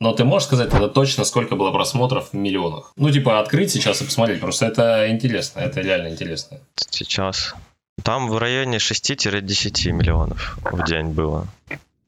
Но 0.00 0.12
ты 0.12 0.24
можешь 0.24 0.48
сказать 0.48 0.70
тогда 0.70 0.88
точно, 0.88 1.24
сколько 1.24 1.54
было 1.54 1.70
просмотров 1.70 2.30
в 2.30 2.32
миллионах? 2.34 2.92
Ну, 2.96 3.10
типа, 3.10 3.38
открыть 3.38 3.70
сейчас 3.70 4.02
и 4.02 4.04
посмотреть. 4.04 4.40
Просто 4.40 4.66
это 4.66 5.08
интересно. 5.08 5.60
Это 5.60 5.80
реально 5.80 6.08
интересно. 6.08 6.58
Сейчас. 6.74 7.54
Там 8.02 8.28
в 8.28 8.36
районе 8.36 8.78
6-10 8.78 9.92
миллионов 9.92 10.58
в 10.64 10.84
день 10.84 11.12
было. 11.12 11.46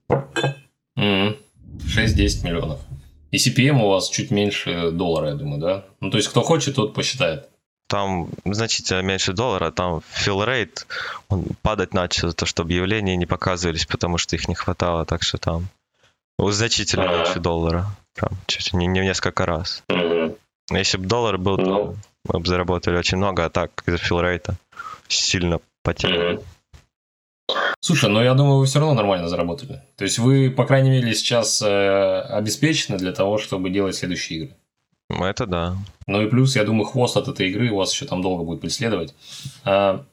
Mm-hmm. 0.08 1.38
6-10 1.96 2.44
миллионов. 2.44 2.80
И 3.30 3.36
CPM 3.36 3.80
у 3.80 3.88
вас 3.88 4.08
чуть 4.10 4.32
меньше 4.32 4.90
доллара, 4.90 5.28
я 5.28 5.34
думаю, 5.34 5.60
да? 5.60 5.84
Ну, 6.00 6.10
то 6.10 6.16
есть, 6.16 6.28
кто 6.28 6.42
хочет, 6.42 6.74
тот 6.74 6.94
посчитает. 6.94 7.48
Там 7.86 8.28
значительно 8.44 9.02
меньше 9.02 9.32
доллара, 9.32 9.70
там 9.70 10.02
fill 10.14 10.46
rate, 10.46 10.86
он 11.28 11.44
падать 11.62 11.92
начал, 11.94 12.32
то, 12.32 12.46
что 12.46 12.62
объявления 12.62 13.16
не 13.16 13.26
показывались, 13.26 13.86
потому 13.86 14.18
что 14.18 14.36
их 14.36 14.48
не 14.48 14.54
хватало, 14.54 15.04
так 15.04 15.22
что 15.22 15.38
там 15.38 15.68
Значительно 16.38 17.04
ага. 17.04 17.18
меньше 17.18 17.40
доллара. 17.40 17.86
Прям 18.14 18.32
чуть 18.46 18.72
не, 18.72 18.86
не 18.86 19.00
в 19.00 19.04
несколько 19.04 19.46
раз. 19.46 19.82
Угу. 19.88 20.36
Если 20.70 20.96
бы 20.98 21.06
доллар 21.06 21.38
был, 21.38 21.56
ну. 21.58 21.64
то 21.64 21.96
мы 22.32 22.40
бы 22.40 22.46
заработали 22.46 22.96
очень 22.96 23.18
много, 23.18 23.44
а 23.44 23.50
так 23.50 23.82
из-за 23.86 23.98
филрейта 23.98 24.56
сильно 25.08 25.60
потеряли. 25.82 26.36
Угу. 26.36 26.44
Слушай, 27.80 28.08
ну 28.08 28.22
я 28.22 28.34
думаю, 28.34 28.58
вы 28.58 28.66
все 28.66 28.78
равно 28.78 28.94
нормально 28.94 29.28
заработали. 29.28 29.82
То 29.96 30.04
есть 30.04 30.18
вы, 30.18 30.50
по 30.50 30.64
крайней 30.64 30.90
мере, 30.90 31.14
сейчас 31.14 31.60
э, 31.60 32.20
обеспечены 32.30 32.96
для 32.96 33.12
того, 33.12 33.36
чтобы 33.36 33.68
делать 33.68 33.94
следующие 33.94 34.38
игры. 34.38 34.56
Это 35.10 35.46
да. 35.46 35.76
Ну 36.06 36.22
и 36.22 36.28
плюс, 36.28 36.56
я 36.56 36.64
думаю, 36.64 36.84
хвост 36.84 37.16
от 37.16 37.28
этой 37.28 37.50
игры 37.50 37.70
у 37.70 37.76
вас 37.76 37.92
еще 37.92 38.06
там 38.06 38.22
долго 38.22 38.44
будет 38.44 38.60
преследовать. 38.60 39.14
А, 39.64 40.04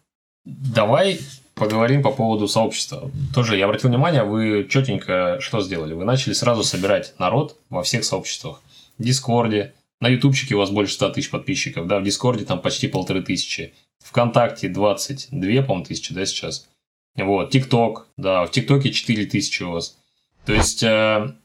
давай 0.46 1.20
поговорим 1.56 2.02
по 2.02 2.12
поводу 2.12 2.48
сообщества. 2.48 3.12
Тоже 3.34 3.58
я 3.58 3.66
обратил 3.66 3.90
внимание, 3.90 4.24
вы 4.24 4.68
четенько 4.70 5.38
что 5.40 5.62
сделали? 5.62 5.94
Вы 5.94 6.06
начали 6.06 6.34
сразу 6.34 6.64
собирать 6.64 7.14
народ 7.20 7.58
во 7.70 7.84
всех 7.84 8.04
сообществах. 8.04 8.62
В 8.98 9.04
Дискорде, 9.04 9.74
на 10.00 10.08
Ютубчике 10.10 10.56
у 10.56 10.60
вас 10.60 10.72
больше 10.72 10.94
100 10.94 11.10
тысяч 11.12 11.30
подписчиков, 11.30 11.88
да, 11.88 12.00
в 12.00 12.04
Дискорде 12.04 12.46
там 12.46 12.60
почти 12.60 12.88
полторы 12.88 13.22
тысячи. 13.22 13.74
ВКонтакте 14.04 14.68
22, 14.68 15.62
по-моему, 15.62 15.86
тысячи, 15.86 16.14
да, 16.14 16.26
сейчас. 16.26 16.68
Вот, 17.16 17.52
ТикТок, 17.52 18.08
да, 18.18 18.46
в 18.46 18.52
ТикТоке 18.52 18.92
4 18.92 19.26
тысячи 19.26 19.64
у 19.64 19.72
вас. 19.72 19.98
То 20.46 20.54
есть, 20.54 20.82
э, 20.82 21.36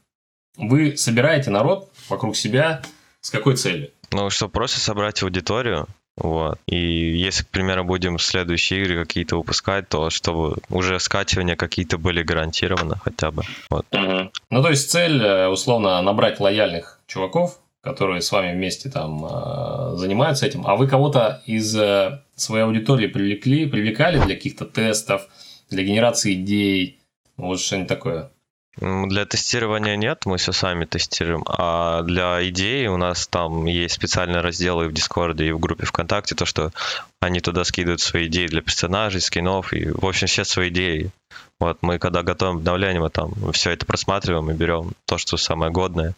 вы 0.57 0.97
собираете 0.97 1.51
народ 1.51 1.91
вокруг 2.09 2.35
себя 2.35 2.81
с 3.27 3.29
какой 3.29 3.57
целью? 3.57 3.89
Ну, 4.11 4.29
чтобы 4.29 4.53
просто 4.53 4.79
собрать 4.79 5.21
аудиторию, 5.21 5.85
вот. 6.15 6.57
И 6.65 6.77
если, 6.77 7.43
к 7.43 7.49
примеру, 7.49 7.83
будем 7.83 8.17
следующие 8.19 8.81
игры 8.81 9.03
какие-то 9.03 9.35
выпускать, 9.35 9.89
то 9.89 10.09
чтобы 10.09 10.55
уже 10.69 10.97
скачивания 11.01 11.57
какие-то 11.57 11.97
были 11.97 12.23
гарантированы 12.23 12.95
хотя 13.03 13.31
бы. 13.31 13.43
Вот. 13.69 13.85
Угу. 13.91 14.31
Ну, 14.49 14.63
то 14.63 14.69
есть 14.69 14.89
цель, 14.89 15.21
э, 15.21 15.49
условно, 15.49 16.01
набрать 16.01 16.39
лояльных 16.39 17.01
чуваков, 17.05 17.59
которые 17.81 18.21
с 18.21 18.31
вами 18.31 18.53
вместе 18.53 18.89
там 18.89 19.25
э, 19.25 19.97
занимаются 19.97 20.45
этим, 20.45 20.65
а 20.65 20.77
вы 20.77 20.87
кого-то 20.87 21.43
из 21.45 21.75
э, 21.75 22.21
своей 22.35 22.63
аудитории 22.63 23.07
привлекли, 23.07 23.65
привлекали 23.65 24.19
для 24.19 24.35
каких-то 24.35 24.63
тестов, 24.63 25.27
для 25.69 25.83
генерации 25.83 26.33
идей, 26.33 27.01
вот 27.35 27.59
что-нибудь 27.59 27.89
такое? 27.89 28.31
Для 28.79 29.25
тестирования 29.25 29.95
нет, 29.95 30.25
мы 30.25 30.37
все 30.37 30.51
сами 30.51 30.85
тестируем. 30.85 31.43
А 31.47 32.03
для 32.03 32.47
идей 32.47 32.87
у 32.87 32.97
нас 32.97 33.27
там 33.27 33.65
есть 33.65 33.95
специальные 33.95 34.41
разделы 34.41 34.87
в 34.87 34.93
Дискорде 34.93 35.47
и 35.47 35.51
в 35.51 35.59
группе 35.59 35.85
ВКонтакте, 35.85 36.35
то, 36.35 36.45
что 36.45 36.71
они 37.19 37.39
туда 37.39 37.63
скидывают 37.63 38.01
свои 38.01 38.27
идеи 38.27 38.47
для 38.47 38.61
персонажей, 38.61 39.21
скинов 39.21 39.73
и, 39.73 39.89
в 39.89 40.05
общем, 40.05 40.27
все 40.27 40.43
свои 40.45 40.69
идеи. 40.69 41.11
Вот, 41.59 41.79
мы 41.81 41.97
когда 41.97 42.21
готовим 42.21 42.57
обновление, 42.57 43.01
мы 43.01 43.09
там 43.09 43.33
все 43.51 43.71
это 43.71 43.85
просматриваем 43.85 44.51
и 44.51 44.53
берем 44.53 44.91
то, 45.05 45.17
что 45.17 45.37
самое 45.37 45.71
годное. 45.71 46.13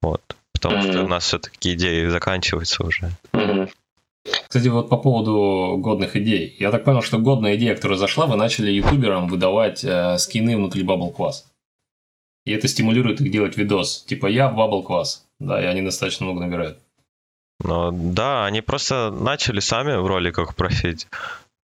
Вот. 0.00 0.22
Потому 0.52 0.76
mm-hmm. 0.76 0.92
что 0.92 1.04
у 1.04 1.08
нас 1.08 1.24
все-таки 1.24 1.74
идеи 1.74 2.06
заканчиваются 2.06 2.84
уже. 2.84 3.10
Mm-hmm. 3.32 3.70
Кстати, 4.48 4.68
вот 4.68 4.88
по 4.88 4.96
поводу 4.96 5.76
годных 5.78 6.16
идей. 6.16 6.56
Я 6.58 6.70
так 6.70 6.84
понял, 6.84 7.02
что 7.02 7.18
годная 7.18 7.56
идея, 7.56 7.74
которая 7.74 7.98
зашла, 7.98 8.26
вы 8.26 8.36
начали 8.36 8.70
ютуберам 8.70 9.28
выдавать 9.28 9.84
э, 9.84 10.18
скины 10.18 10.56
внутри 10.56 10.84
Bubble 10.84 11.14
Class. 11.14 11.44
И 12.46 12.52
это 12.52 12.68
стимулирует 12.68 13.20
их 13.20 13.30
делать 13.30 13.56
видос. 13.58 14.04
Типа 14.06 14.26
я 14.26 14.48
в 14.48 14.58
Bubble 14.58 14.86
Class. 14.86 15.20
Да, 15.38 15.60
и 15.60 15.66
они 15.66 15.82
достаточно 15.82 16.24
много 16.24 16.40
набирают. 16.40 16.78
Ну, 17.62 17.90
да, 17.92 18.46
они 18.46 18.62
просто 18.62 19.10
начали 19.10 19.60
сами 19.60 19.96
в 19.96 20.06
роликах 20.06 20.54
просить. 20.54 21.08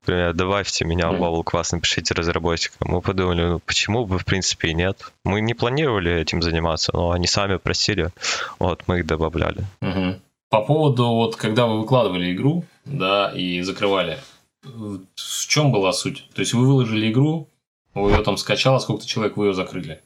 Например, 0.03 0.35
добавьте 0.35 0.85
меня 0.85 1.13
в 1.13 1.15
Bubble 1.15 1.45
Class, 1.45 1.69
напишите 1.73 2.13
разработчикам. 2.15 2.89
Мы 2.91 3.01
подумали, 3.01 3.43
ну 3.43 3.61
почему 3.61 4.05
бы 4.05 4.19
в 4.19 4.25
принципе 4.25 4.69
и 4.69 4.75
нет. 4.75 5.13
Мы 5.25 5.41
не 5.41 5.55
планировали 5.55 6.13
этим 6.21 6.43
заниматься, 6.43 6.91
но 6.93 7.13
они 7.13 7.29
сами 7.29 7.59
просили, 7.59 8.11
вот 8.59 8.83
мы 8.89 8.99
их 8.99 9.07
добавляли. 9.07 9.65
Угу. 9.81 10.21
По 10.51 10.63
поводу, 10.63 11.07
вот 11.07 11.37
когда 11.37 11.67
вы 11.67 11.79
выкладывали 11.79 12.33
игру, 12.35 12.65
да, 12.85 13.31
и 13.33 13.61
закрывали, 13.63 14.19
в 14.65 15.47
чем 15.47 15.71
была 15.71 15.93
суть? 15.93 16.29
То 16.35 16.41
есть 16.41 16.53
вы 16.53 16.67
выложили 16.67 17.13
игру, 17.13 17.49
вы 17.95 18.11
ее 18.11 18.23
там 18.25 18.37
скачало, 18.37 18.81
сколько-то 18.81 19.09
человек 19.09 19.37
вы 19.37 19.47
ее 19.47 19.55
закрыли? 19.55 20.01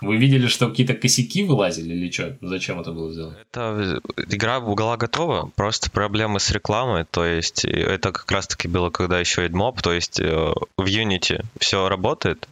Вы 0.00 0.16
видели, 0.16 0.48
что 0.48 0.68
какие-то 0.68 0.94
косяки 0.94 1.44
вылазили 1.44 1.94
или 1.94 2.10
что? 2.10 2.36
Зачем 2.40 2.80
это 2.80 2.92
было 2.92 3.12
сделано? 3.12 3.36
Это 3.50 4.00
игра 4.16 4.60
была 4.60 4.96
готова, 4.96 5.50
просто 5.54 5.90
проблемы 5.90 6.40
с 6.40 6.50
рекламой, 6.50 7.04
то 7.08 7.24
есть 7.24 7.64
это 7.64 8.10
как 8.10 8.30
раз-таки 8.30 8.68
было, 8.68 8.90
когда 8.90 9.20
еще 9.20 9.46
AdMob, 9.46 9.80
то 9.80 9.92
есть 9.92 10.18
э, 10.18 10.52
в 10.76 10.84
Unity 10.84 11.44
все 11.60 11.88
работает, 11.88 12.48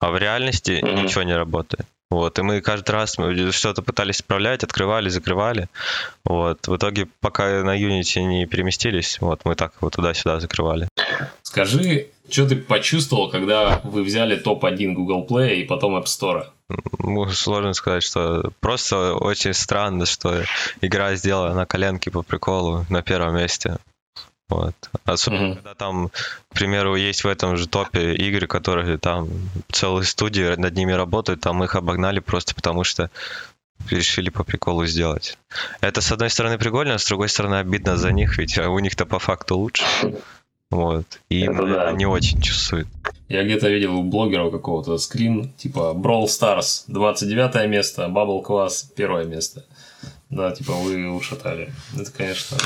а 0.00 0.10
в 0.10 0.18
реальности 0.18 0.72
mm-hmm. 0.72 1.02
ничего 1.02 1.22
не 1.22 1.36
работает. 1.36 1.86
Вот, 2.10 2.40
и 2.40 2.42
мы 2.42 2.60
каждый 2.60 2.90
раз 2.90 3.16
что-то 3.52 3.82
пытались 3.82 4.16
исправлять, 4.16 4.64
открывали, 4.64 5.08
закрывали. 5.08 5.68
Вот, 6.24 6.66
в 6.66 6.76
итоге, 6.76 7.06
пока 7.20 7.62
на 7.62 7.78
Unity 7.80 8.22
не 8.22 8.46
переместились, 8.46 9.20
вот, 9.20 9.44
мы 9.44 9.54
так 9.54 9.74
вот 9.80 9.94
туда-сюда 9.94 10.40
закрывали. 10.40 10.88
Скажи, 11.42 12.08
что 12.30 12.48
ты 12.48 12.56
почувствовал, 12.56 13.30
когда 13.30 13.80
вы 13.84 14.02
взяли 14.02 14.36
топ-1 14.36 14.92
Google 14.92 15.26
Play 15.28 15.56
и 15.56 15.64
потом 15.64 15.96
App 15.96 16.04
Store? 16.04 16.46
Ну, 16.98 17.28
сложно 17.30 17.72
сказать, 17.72 18.02
что 18.02 18.52
просто 18.60 19.14
очень 19.14 19.54
странно, 19.54 20.06
что 20.06 20.44
игра 20.80 21.14
сделана 21.16 21.54
на 21.54 21.66
коленке 21.66 22.10
по 22.10 22.22
приколу 22.22 22.86
на 22.88 23.02
первом 23.02 23.36
месте. 23.36 23.78
Вот. 24.48 24.74
Особенно, 25.04 25.52
mm-hmm. 25.52 25.54
когда 25.54 25.74
там, 25.74 26.08
к 26.08 26.54
примеру, 26.54 26.96
есть 26.96 27.22
в 27.22 27.28
этом 27.28 27.56
же 27.56 27.68
топе 27.68 28.14
игры, 28.14 28.48
которые 28.48 28.98
там 28.98 29.28
целые 29.70 30.04
студии 30.04 30.56
над 30.56 30.74
ними 30.74 30.92
работают, 30.92 31.40
там 31.40 31.62
их 31.62 31.76
обогнали 31.76 32.18
просто 32.18 32.54
потому, 32.54 32.82
что 32.82 33.10
решили 33.88 34.28
по 34.28 34.44
приколу 34.44 34.86
сделать. 34.86 35.38
Это, 35.80 36.00
с 36.00 36.10
одной 36.12 36.30
стороны, 36.30 36.58
прикольно, 36.58 36.94
а 36.94 36.98
с 36.98 37.06
другой 37.06 37.28
стороны, 37.28 37.56
обидно 37.56 37.96
за 37.96 38.12
них, 38.12 38.38
ведь 38.38 38.58
у 38.58 38.78
них-то 38.80 39.06
по 39.06 39.18
факту 39.18 39.56
лучше. 39.56 39.84
Вот. 40.70 41.20
И 41.28 41.40
это, 41.40 41.66
да. 41.66 41.92
не 41.92 42.06
очень 42.06 42.40
чувствует. 42.40 42.86
Я 43.28 43.44
где-то 43.44 43.68
видел 43.68 43.96
у 43.96 44.02
блогера 44.02 44.50
какого-то 44.50 44.98
скрин, 44.98 45.50
типа 45.56 45.94
Brawl 45.96 46.24
Stars 46.24 46.84
29 46.88 47.68
место, 47.68 48.06
Bubble 48.06 48.44
Class 48.44 48.84
первое 48.94 49.24
место. 49.24 49.64
Да, 50.30 50.52
типа 50.52 50.72
вы 50.72 51.10
ушатали. 51.10 51.72
Это, 51.98 52.12
конечно, 52.12 52.56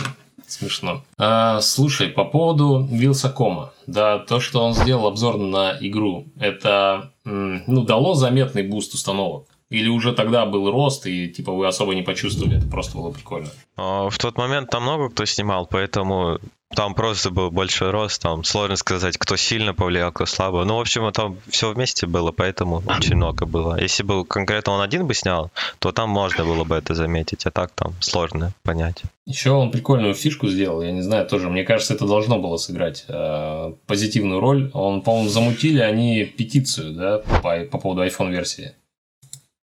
Смешно. 0.46 1.02
А, 1.16 1.60
слушай, 1.60 2.08
по 2.08 2.24
поводу 2.24 2.86
Wylsacom 2.90 3.56
а. 3.56 3.72
Да, 3.86 4.18
то, 4.18 4.40
что 4.40 4.62
он 4.62 4.74
сделал 4.74 5.06
обзор 5.06 5.38
на 5.38 5.76
игру, 5.80 6.26
это 6.38 7.12
ну, 7.24 7.84
дало 7.84 8.14
заметный 8.14 8.62
буст 8.62 8.94
установок. 8.94 9.46
Или 9.70 9.88
уже 9.88 10.12
тогда 10.12 10.46
был 10.46 10.70
рост, 10.70 11.06
и 11.06 11.28
типа 11.28 11.52
вы 11.52 11.66
особо 11.66 11.94
не 11.94 12.02
почувствовали, 12.02 12.58
это 12.58 12.66
просто 12.66 12.96
было 12.96 13.10
прикольно? 13.10 13.48
А, 13.76 14.08
в 14.08 14.18
тот 14.18 14.36
момент 14.36 14.70
там 14.70 14.82
много 14.82 15.08
кто 15.08 15.24
снимал, 15.24 15.66
поэтому 15.66 16.38
там 16.74 16.94
просто 16.94 17.30
был 17.30 17.50
большой 17.50 17.90
рост, 17.90 18.20
там 18.20 18.44
сложно 18.44 18.76
сказать, 18.76 19.16
кто 19.16 19.36
сильно 19.36 19.74
повлиял, 19.74 20.12
кто 20.12 20.26
слабо. 20.26 20.64
Ну, 20.64 20.76
в 20.76 20.80
общем, 20.80 21.10
там 21.12 21.38
все 21.48 21.72
вместе 21.72 22.06
было, 22.06 22.32
поэтому 22.32 22.82
очень 22.86 23.16
много 23.16 23.46
было. 23.46 23.80
Если 23.80 24.02
бы 24.02 24.24
конкретно 24.24 24.72
он 24.72 24.80
один 24.80 25.06
бы 25.06 25.14
снял, 25.14 25.50
то 25.78 25.92
там 25.92 26.10
можно 26.10 26.44
было 26.44 26.64
бы 26.64 26.76
это 26.76 26.94
заметить, 26.94 27.46
а 27.46 27.50
так 27.50 27.70
там 27.72 27.94
сложно 28.00 28.52
понять. 28.62 29.02
Еще 29.26 29.50
он 29.50 29.70
прикольную 29.70 30.14
фишку 30.14 30.48
сделал, 30.48 30.82
я 30.82 30.92
не 30.92 31.02
знаю, 31.02 31.26
тоже, 31.26 31.48
мне 31.48 31.64
кажется, 31.64 31.94
это 31.94 32.06
должно 32.06 32.38
было 32.38 32.56
сыграть 32.56 33.04
э, 33.08 33.72
позитивную 33.86 34.40
роль. 34.40 34.70
Он, 34.74 35.00
по-моему, 35.00 35.28
замутили 35.28 35.80
они 35.80 36.24
петицию, 36.24 36.92
да, 36.92 37.18
по, 37.18 37.60
по 37.64 37.78
поводу 37.78 38.04
iPhone 38.04 38.30
версии. 38.30 38.74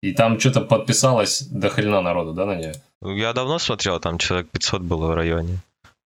И 0.03 0.11
там 0.11 0.37
что-то 0.37 0.59
подписалось 0.59 1.43
до 1.43 1.69
хрена 1.69 2.01
народу, 2.01 2.33
да, 2.33 2.45
на 2.45 2.55
нее? 2.55 2.73
Я 3.01 3.31
давно 3.31 3.57
смотрел, 3.57 4.01
там 4.01 4.17
человек 4.17 4.49
500 4.49 4.81
было 4.81 5.07
в 5.07 5.15
районе. 5.15 5.59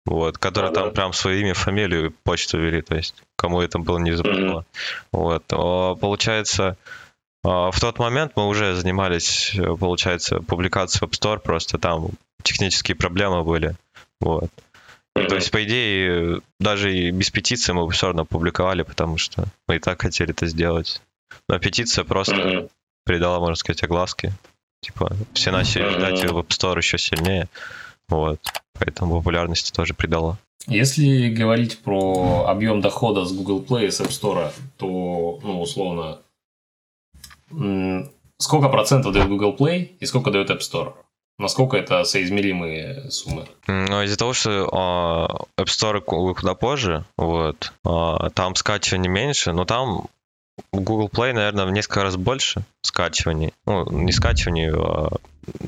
Вот, 0.06 0.38
которые 0.38 0.74
Да, 0.74 0.82
там 0.82 0.90
да. 0.90 0.96
прям 0.96 1.14
свое 1.14 1.40
имя, 1.40 1.54
фамилию, 1.54 2.14
почту 2.24 2.60
вели, 2.60 2.82
то 2.82 2.96
есть 2.96 3.16
кому 3.38 3.62
это 3.62 3.80
было 3.80 3.98
не 3.98 4.12
запомнило. 4.12 4.66
Вот, 5.14 5.46
а, 5.50 5.96
получается, 5.96 6.76
а, 7.46 7.72
в 7.72 7.80
тот 7.80 7.98
момент 7.98 8.34
мы 8.36 8.48
уже 8.48 8.76
занимались, 8.76 9.56
получается, 9.80 10.42
публикацией 10.42 11.08
в 11.08 11.10
App 11.10 11.18
Store, 11.18 11.40
просто 11.40 11.78
там 11.78 12.10
технические 12.44 12.96
проблемы 12.96 13.46
были. 13.46 13.78
Вот. 14.20 14.50
То 15.14 15.36
есть, 15.36 15.52
по 15.52 15.64
идее, 15.64 16.42
даже 16.60 16.94
и 16.94 17.12
без 17.12 17.30
петиции 17.32 17.72
мы 17.72 17.86
бы 17.86 17.94
все 17.94 18.08
равно 18.08 18.26
публиковали, 18.26 18.84
потому 18.84 19.18
что 19.18 19.46
мы 19.70 19.78
и 19.78 19.80
так 19.80 20.02
хотели 20.02 20.32
это 20.32 20.48
сделать. 20.48 21.02
Но 21.48 21.58
петиция 21.60 22.04
просто. 22.04 22.68
Придала, 23.06 23.40
можно 23.40 23.56
сказать, 23.56 23.84
огласки. 23.84 24.34
Типа, 24.82 25.16
все 25.34 25.52
начали 25.52 25.90
ждать 25.90 26.24
в 26.24 26.38
App 26.38 26.48
Store 26.50 26.78
еще 26.78 26.98
сильнее. 26.98 27.48
Вот. 28.10 28.40
Поэтому 28.78 29.18
популярности 29.18 29.72
тоже 29.72 29.94
придала. 29.94 30.38
Если 30.68 31.30
говорить 31.30 31.80
про 31.80 32.46
объем 32.48 32.82
дохода 32.82 33.24
с 33.26 33.32
Google 33.32 33.62
Play 33.64 33.88
и 33.88 33.92
с 33.92 34.02
App 34.02 34.10
Store, 34.10 34.52
то, 34.78 35.40
ну, 35.44 35.62
условно, 35.62 36.20
сколько 38.38 38.70
процентов 38.70 39.14
дает 39.14 39.30
Google 39.30 39.56
Play 39.56 39.92
и 40.00 40.06
сколько 40.06 40.32
дает 40.32 40.50
App 40.50 40.60
Store? 40.60 40.94
Насколько 41.38 41.76
это 41.78 42.04
соизмеримые 42.06 43.12
суммы? 43.12 43.46
Но 43.68 44.04
из-за 44.04 44.18
того, 44.18 44.34
что 44.34 44.70
а, 44.72 45.28
App 45.62 45.66
Store 45.66 46.00
ку- 46.00 46.34
куда 46.34 46.56
позже, 46.56 47.04
вот, 47.18 47.74
а, 47.84 48.30
там 48.30 48.56
скачиваний 48.56 49.10
меньше, 49.10 49.52
но 49.52 49.66
там 49.66 50.06
Google 50.72 51.10
Play, 51.10 51.34
наверное, 51.34 51.66
в 51.66 51.72
несколько 51.72 52.04
раз 52.04 52.16
больше 52.16 52.62
скачиваний. 52.82 53.54
Ну, 53.66 53.90
не 53.92 54.12
скачиваний, 54.12 54.72
а 54.72 55.10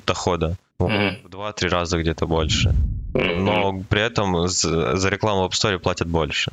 дохода. 0.06 0.56
Мгм. 0.80 1.18
В 1.24 1.30
два-три 1.30 1.70
раза 1.70 1.98
где-то 2.00 2.28
больше. 2.28 2.74
Но 3.14 3.82
при 3.90 4.02
этом 4.02 4.48
за 4.48 4.96
за 4.96 5.10
рекламу 5.10 5.48
в 5.48 5.52
App 5.52 5.54
Store 5.54 5.80
платят 5.80 6.08
больше. 6.08 6.52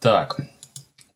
Так, 0.00 0.40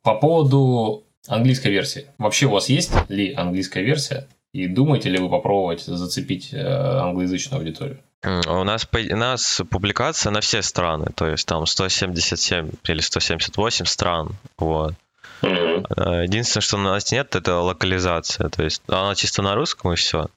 по 0.02 0.14
поводу 0.14 1.04
английской 1.26 1.68
версии. 1.68 2.06
Вообще 2.18 2.46
у 2.46 2.50
вас 2.50 2.68
есть 2.70 2.92
ли 3.10 3.34
английская 3.34 3.82
версия? 3.84 4.26
И 4.54 4.66
думаете 4.66 5.10
ли 5.10 5.18
вы 5.18 5.28
попробовать 5.28 5.82
зацепить 5.82 6.54
э, 6.54 6.58
англоязычную 6.66 7.58
аудиторию? 7.60 7.98
М, 8.22 8.40
У 8.48 8.64
нас, 8.64 8.88
у 8.92 9.16
нас 9.16 9.60
публикация 9.70 10.32
на 10.32 10.40
все 10.40 10.62
страны, 10.62 11.08
то 11.14 11.26
есть 11.26 11.46
там 11.46 11.66
177 11.66 12.70
или 12.88 13.00
178 13.00 13.84
стран. 13.84 14.30
Вот. 14.56 14.94
Э, 15.42 16.22
Единственное, 16.24 16.62
что 16.62 16.76
у 16.76 16.80
нас 16.80 17.10
нет, 17.12 17.34
это 17.36 17.56
локализация. 17.56 18.48
То 18.48 18.62
есть 18.62 18.82
она 18.88 19.14
чисто 19.14 19.42
на 19.42 19.54
русском 19.54 19.92
и 19.92 19.96
все. 19.96 20.28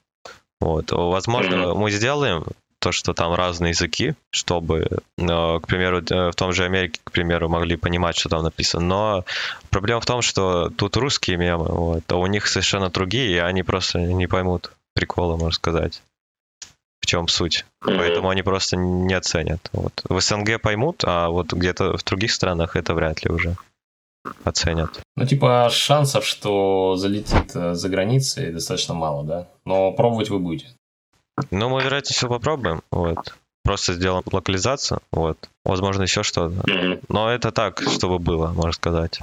Вот. 0.60 0.92
Возможно, 0.92 1.56
Мгм. 1.68 1.78
мы 1.78 1.90
сделаем 1.90 2.44
то, 2.78 2.90
что 2.92 3.14
там 3.14 3.34
разные 3.34 3.70
языки, 3.70 4.14
чтобы, 4.30 4.88
э, 5.18 5.58
к 5.60 5.66
примеру, 5.66 6.02
э, 6.02 6.30
в 6.30 6.34
том 6.34 6.52
же 6.52 6.64
Америке, 6.64 7.00
к 7.04 7.12
примеру, 7.12 7.48
могли 7.48 7.76
понимать, 7.76 8.16
что 8.16 8.28
там 8.28 8.42
написано. 8.42 8.84
Но 8.84 9.24
проблема 9.70 10.00
в 10.00 10.06
том, 10.06 10.20
что 10.20 10.68
тут 10.70 10.96
русские 10.96 11.36
мемы, 11.36 11.66
вот, 11.66 12.10
а 12.10 12.16
у 12.16 12.26
них 12.26 12.46
совершенно 12.48 12.90
другие, 12.90 13.36
и 13.36 13.38
они 13.38 13.62
просто 13.62 14.00
не 14.00 14.26
поймут 14.26 14.72
прикола, 14.94 15.36
можно 15.36 15.52
сказать. 15.52 16.02
В 17.00 17.06
чем 17.06 17.28
суть. 17.28 17.64
Мгм. 17.82 17.98
Поэтому 17.98 18.28
они 18.30 18.42
просто 18.42 18.76
не 18.76 19.14
оценят. 19.14 19.68
Вот. 19.72 20.02
В 20.08 20.20
СНГ 20.20 20.60
поймут, 20.60 21.02
а 21.04 21.28
вот 21.28 21.52
где-то 21.52 21.96
в 21.96 22.04
других 22.04 22.32
странах 22.32 22.76
это 22.76 22.94
вряд 22.94 23.24
ли 23.24 23.30
уже 23.30 23.56
оценят. 24.44 25.00
Ну, 25.16 25.26
типа, 25.26 25.68
шансов, 25.70 26.24
что 26.24 26.96
залетит 26.96 27.54
э, 27.54 27.74
за 27.74 27.88
границей, 27.88 28.52
достаточно 28.52 28.94
мало, 28.94 29.24
да? 29.24 29.48
Но 29.64 29.92
пробовать 29.92 30.30
вы 30.30 30.38
будете. 30.38 30.68
Ну, 31.50 31.68
мы, 31.68 31.82
вероятнее 31.82 32.14
всего, 32.14 32.34
попробуем. 32.34 32.82
Вот. 32.90 33.34
Просто 33.64 33.94
сделаем 33.94 34.22
локализацию. 34.30 35.00
Вот. 35.12 35.48
Возможно, 35.64 36.02
еще 36.02 36.22
что-то. 36.22 37.00
Но 37.08 37.30
это 37.30 37.52
так, 37.52 37.82
чтобы 37.82 38.18
было, 38.18 38.48
можно 38.48 38.72
сказать. 38.72 39.20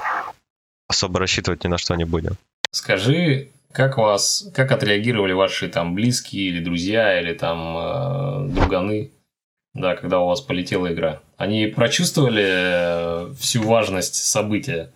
Особо 0.87 1.19
рассчитывать 1.19 1.63
ни 1.63 1.67
на 1.67 1.77
что 1.77 1.95
не 1.95 2.05
будем. 2.05 2.37
Скажи, 2.71 3.49
как 3.71 3.97
вас, 3.97 4.49
как 4.53 4.71
отреагировали 4.71 5.33
ваши 5.33 5.69
там 5.69 5.93
близкие 5.93 6.49
или 6.49 6.63
друзья, 6.63 7.19
или 7.19 7.33
там 7.33 7.77
э, 7.77 8.47
друганы, 8.49 9.11
да, 9.73 9.95
когда 9.95 10.19
у 10.19 10.27
вас 10.27 10.41
полетела 10.41 10.91
игра? 10.91 11.21
Они 11.39 11.67
прочувствовали 11.67 12.43
э, 13.29 13.33
всю 13.39 13.63
важность 13.63 14.15
события? 14.15 14.91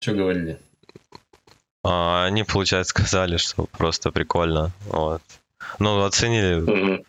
Что 0.00 0.12
говорили? 0.12 0.58
А 1.84 2.24
они, 2.26 2.42
получается, 2.42 2.90
сказали, 2.90 3.36
что 3.36 3.66
просто 3.66 4.10
прикольно. 4.10 4.72
Вот. 4.86 5.22
Ну, 5.78 6.02
оценили. 6.04 6.56
Мгм. 6.60 7.04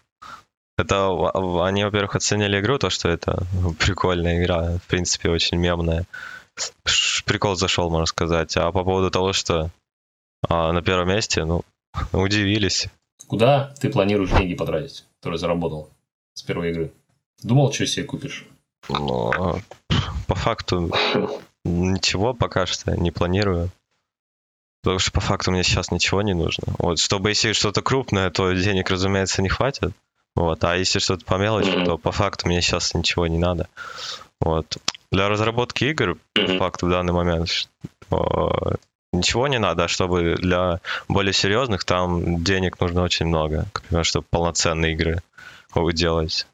Это 0.77 1.07
в- 1.09 1.65
они, 1.65 1.83
во-первых, 1.83 2.15
оценили 2.15 2.59
игру, 2.59 2.77
то, 2.77 2.91
что 2.91 3.09
это 3.09 3.43
прикольная 3.79 4.39
игра. 4.39 4.77
В 4.77 4.83
принципе, 4.87 5.29
очень 5.29 5.57
мемная. 5.57 6.05
Прикол 7.25 7.55
зашел, 7.55 7.89
можно 7.89 8.05
сказать. 8.05 8.55
А 8.57 8.71
по 8.71 8.83
поводу 8.83 9.09
того, 9.09 9.33
что 9.33 9.71
а, 10.47 10.71
на 10.73 10.83
первом 10.83 11.07
месте, 11.07 11.43
ну, 11.43 11.63
удивились. 12.11 12.87
Куда 13.25 13.73
ты 13.81 13.89
планируешь 13.89 14.29
деньги 14.29 14.53
потратить, 14.53 15.05
которые 15.19 15.39
заработал 15.39 15.89
с 16.35 16.43
первой 16.43 16.69
игры? 16.69 16.91
Думал, 17.43 17.71
что 17.71 17.85
себе 17.85 18.05
купишь? 18.05 18.45
Но 18.89 19.59
по 20.27 20.35
факту 20.35 20.91
ничего 21.63 22.33
пока 22.33 22.65
что 22.65 22.95
не 22.95 23.11
планирую. 23.11 23.69
Потому 24.81 24.99
что 24.99 25.11
по 25.11 25.21
факту 25.21 25.51
мне 25.51 25.63
сейчас 25.63 25.91
ничего 25.91 26.21
не 26.21 26.33
нужно. 26.33 26.65
Вот, 26.77 26.99
чтобы 26.99 27.29
если 27.29 27.53
что-то 27.53 27.81
крупное, 27.81 28.29
то 28.29 28.51
денег, 28.51 28.89
разумеется, 28.89 29.41
не 29.41 29.47
хватит. 29.49 29.93
Вот, 30.35 30.63
а 30.63 30.75
если 30.75 30.99
что-то 30.99 31.23
по 31.23 31.35
мелочи, 31.35 31.85
то 31.85 31.97
по 31.97 32.11
факту 32.11 32.47
мне 32.47 32.61
сейчас 32.61 32.93
ничего 32.93 33.27
не 33.27 33.37
надо. 33.37 33.67
Вот. 34.41 34.77
Для 35.11 35.29
разработки 35.29 35.85
игр, 35.85 36.17
по 36.33 36.57
факту, 36.57 36.87
в 36.87 36.89
данный 36.89 37.13
момент 37.13 37.69
ничего 39.13 39.47
не 39.47 39.59
надо, 39.59 39.85
а 39.85 39.87
чтобы 39.87 40.35
для 40.35 40.81
более 41.07 41.33
серьезных 41.33 41.85
там 41.85 42.43
денег 42.43 42.79
нужно 42.81 43.03
очень 43.03 43.27
много. 43.27 43.67
К 43.71 43.83
примеру, 43.83 44.03
чтобы 44.03 44.25
полноценные 44.29 44.93
игры 44.93 45.21
делать. 45.93 46.45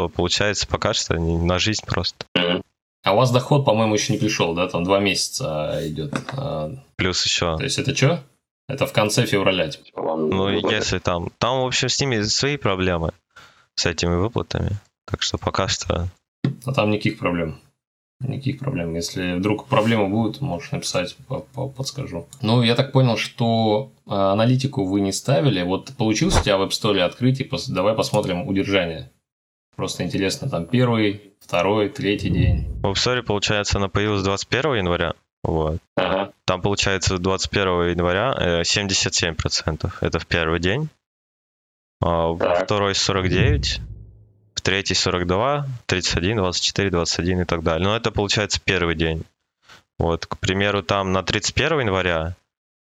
То 0.00 0.08
получается 0.08 0.66
пока 0.66 0.94
что 0.94 1.16
не- 1.18 1.36
на 1.36 1.58
жизнь 1.58 1.84
просто. 1.86 2.24
А 3.02 3.12
у 3.12 3.16
вас 3.16 3.30
доход, 3.30 3.66
по-моему, 3.66 3.94
еще 3.94 4.14
не 4.14 4.18
пришел, 4.18 4.54
да? 4.54 4.66
Там 4.66 4.84
два 4.84 4.98
месяца 4.98 5.78
идет. 5.82 6.14
А, 6.32 6.70
Плюс 6.96 7.22
еще 7.24 7.56
То 7.58 7.64
есть 7.64 7.78
это 7.78 7.94
что? 7.94 8.22
Это 8.66 8.86
в 8.86 8.92
конце 8.94 9.26
февраля. 9.26 9.68
типа. 9.68 10.00
Вам 10.00 10.30
Ну, 10.30 10.48
и 10.48 10.54
выплатят? 10.56 10.80
если 10.80 10.98
там... 11.00 11.30
Там, 11.38 11.60
в 11.62 11.66
общем, 11.66 11.88
с 11.90 12.00
ними 12.00 12.22
свои 12.22 12.56
проблемы, 12.56 13.12
с 13.74 13.84
этими 13.84 14.14
выплатами. 14.14 14.70
Так 15.06 15.20
что 15.22 15.36
пока 15.38 15.68
что... 15.68 16.08
А 16.64 16.72
там 16.72 16.90
никаких 16.90 17.18
проблем. 17.18 17.58
Никаких 18.20 18.58
проблем. 18.58 18.94
Если 18.94 19.34
вдруг 19.34 19.66
проблемы 19.66 20.08
будут, 20.08 20.40
можешь 20.40 20.70
написать, 20.72 21.16
по- 21.28 21.40
по- 21.40 21.68
подскажу. 21.68 22.26
Ну, 22.42 22.62
я 22.62 22.74
так 22.74 22.92
понял, 22.92 23.16
что 23.16 23.92
э, 24.06 24.10
аналитику 24.12 24.84
вы 24.84 25.00
не 25.00 25.12
ставили. 25.12 25.62
Вот 25.62 25.92
получилось 25.96 26.38
у 26.38 26.42
тебя 26.42 26.58
в 26.58 26.62
App 26.62 26.70
Store 26.70 27.00
открыть, 27.00 27.40
и 27.40 27.44
пос- 27.44 27.70
давай 27.70 27.94
посмотрим 27.94 28.46
удержание. 28.46 29.10
Просто 29.76 30.04
интересно, 30.04 30.48
там 30.48 30.66
первый, 30.66 31.32
второй, 31.40 31.88
третий 31.88 32.30
день. 32.30 32.66
В 32.82 32.86
App 32.86 32.94
Store, 32.94 33.22
получается, 33.22 33.78
она 33.78 33.88
появилась 33.88 34.22
21 34.22 34.74
января. 34.74 35.14
Вот. 35.42 35.78
Ага. 35.96 36.32
Там, 36.44 36.60
получается, 36.60 37.18
21 37.18 37.90
января 37.90 38.34
э, 38.36 38.60
77%. 38.62 39.90
Это 40.00 40.18
в 40.18 40.26
первый 40.26 40.60
день. 40.60 40.88
А 42.02 42.36
Так. 42.36 42.64
второй 42.64 42.94
49, 42.94 43.80
в 44.54 44.60
третий 44.60 44.94
42, 44.94 45.66
31, 45.86 46.36
24, 46.36 46.90
21 46.90 47.40
и 47.40 47.44
так 47.44 47.62
далее. 47.62 47.86
Но 47.88 47.96
это, 47.96 48.10
получается, 48.10 48.60
первый 48.62 48.94
день. 48.94 49.24
Вот, 49.98 50.26
к 50.26 50.38
примеру, 50.38 50.82
там 50.82 51.12
на 51.12 51.22
31 51.22 51.80
января 51.80 52.34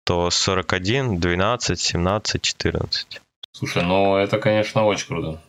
то 0.04 0.30
41, 0.30 1.20
12, 1.20 1.78
17, 1.78 2.42
14. 2.42 3.20
Слушай, 3.52 3.82
ну 3.84 4.16
это, 4.16 4.38
конечно, 4.38 4.84
очень 4.84 5.06
круто. 5.06 5.40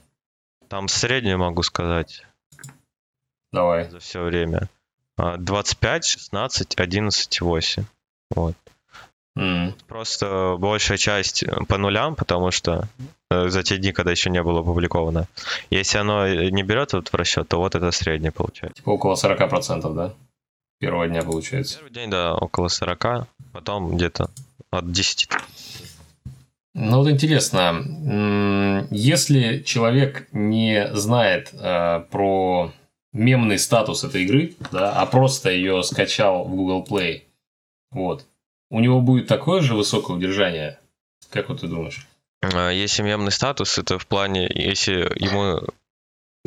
Там 0.71 0.87
среднюю 0.87 1.37
могу 1.37 1.63
сказать 1.63 2.25
Давай. 3.51 3.89
за 3.89 3.99
все 3.99 4.23
время. 4.23 4.69
А, 5.17 5.35
25, 5.35 6.05
16, 6.05 6.79
11, 6.79 7.41
8. 7.41 7.83
Вот. 8.29 8.55
М. 9.35 9.75
Просто 9.89 10.55
большая 10.57 10.97
часть 10.97 11.43
э, 11.43 11.65
по 11.67 11.77
нулям, 11.77 12.15
потому 12.15 12.51
что 12.51 12.87
э, 13.29 13.49
за 13.49 13.63
те 13.63 13.79
дни, 13.79 13.91
когда 13.91 14.11
еще 14.11 14.29
не 14.29 14.41
было 14.41 14.61
опубликовано. 14.61 15.27
Если 15.69 15.97
оно 15.97 16.25
э, 16.25 16.49
не 16.51 16.63
берет 16.63 16.93
вот 16.93 17.09
в 17.09 17.15
расчет, 17.15 17.49
то 17.49 17.57
вот 17.57 17.75
это 17.75 17.91
среднее 17.91 18.31
получается. 18.31 18.77
Типа 18.77 18.91
около 18.91 19.15
40%, 19.15 19.93
да? 19.93 20.13
Первого 20.79 21.05
дня 21.05 21.21
получается. 21.23 21.79
Первый 21.79 21.91
день, 21.91 22.09
да, 22.09 22.33
около 22.33 22.69
40, 22.69 23.27
потом 23.51 23.97
где-то 23.97 24.29
от 24.69 24.89
10. 24.89 25.27
Ну 26.73 26.99
вот 26.99 27.09
интересно, 27.09 28.87
если 28.91 29.61
человек 29.63 30.27
не 30.31 30.89
знает 30.93 31.49
э, 31.53 32.05
про 32.09 32.71
мемный 33.11 33.59
статус 33.59 34.05
этой 34.05 34.23
игры, 34.23 34.53
да, 34.71 34.93
а 34.93 35.05
просто 35.05 35.51
ее 35.51 35.83
скачал 35.83 36.45
в 36.45 36.55
Google 36.55 36.85
Play, 36.89 37.23
вот, 37.91 38.25
у 38.69 38.79
него 38.79 39.01
будет 39.01 39.27
такое 39.27 39.61
же 39.61 39.75
высокое 39.75 40.15
удержание, 40.15 40.79
как 41.29 41.49
вот 41.49 41.59
ты 41.59 41.67
думаешь? 41.67 42.07
А, 42.41 42.69
Если 42.69 43.03
мемный 43.03 43.31
статус, 43.31 43.77
это 43.77 43.99
в 43.99 44.07
плане, 44.07 44.49
если 44.53 45.11
ему 45.19 45.61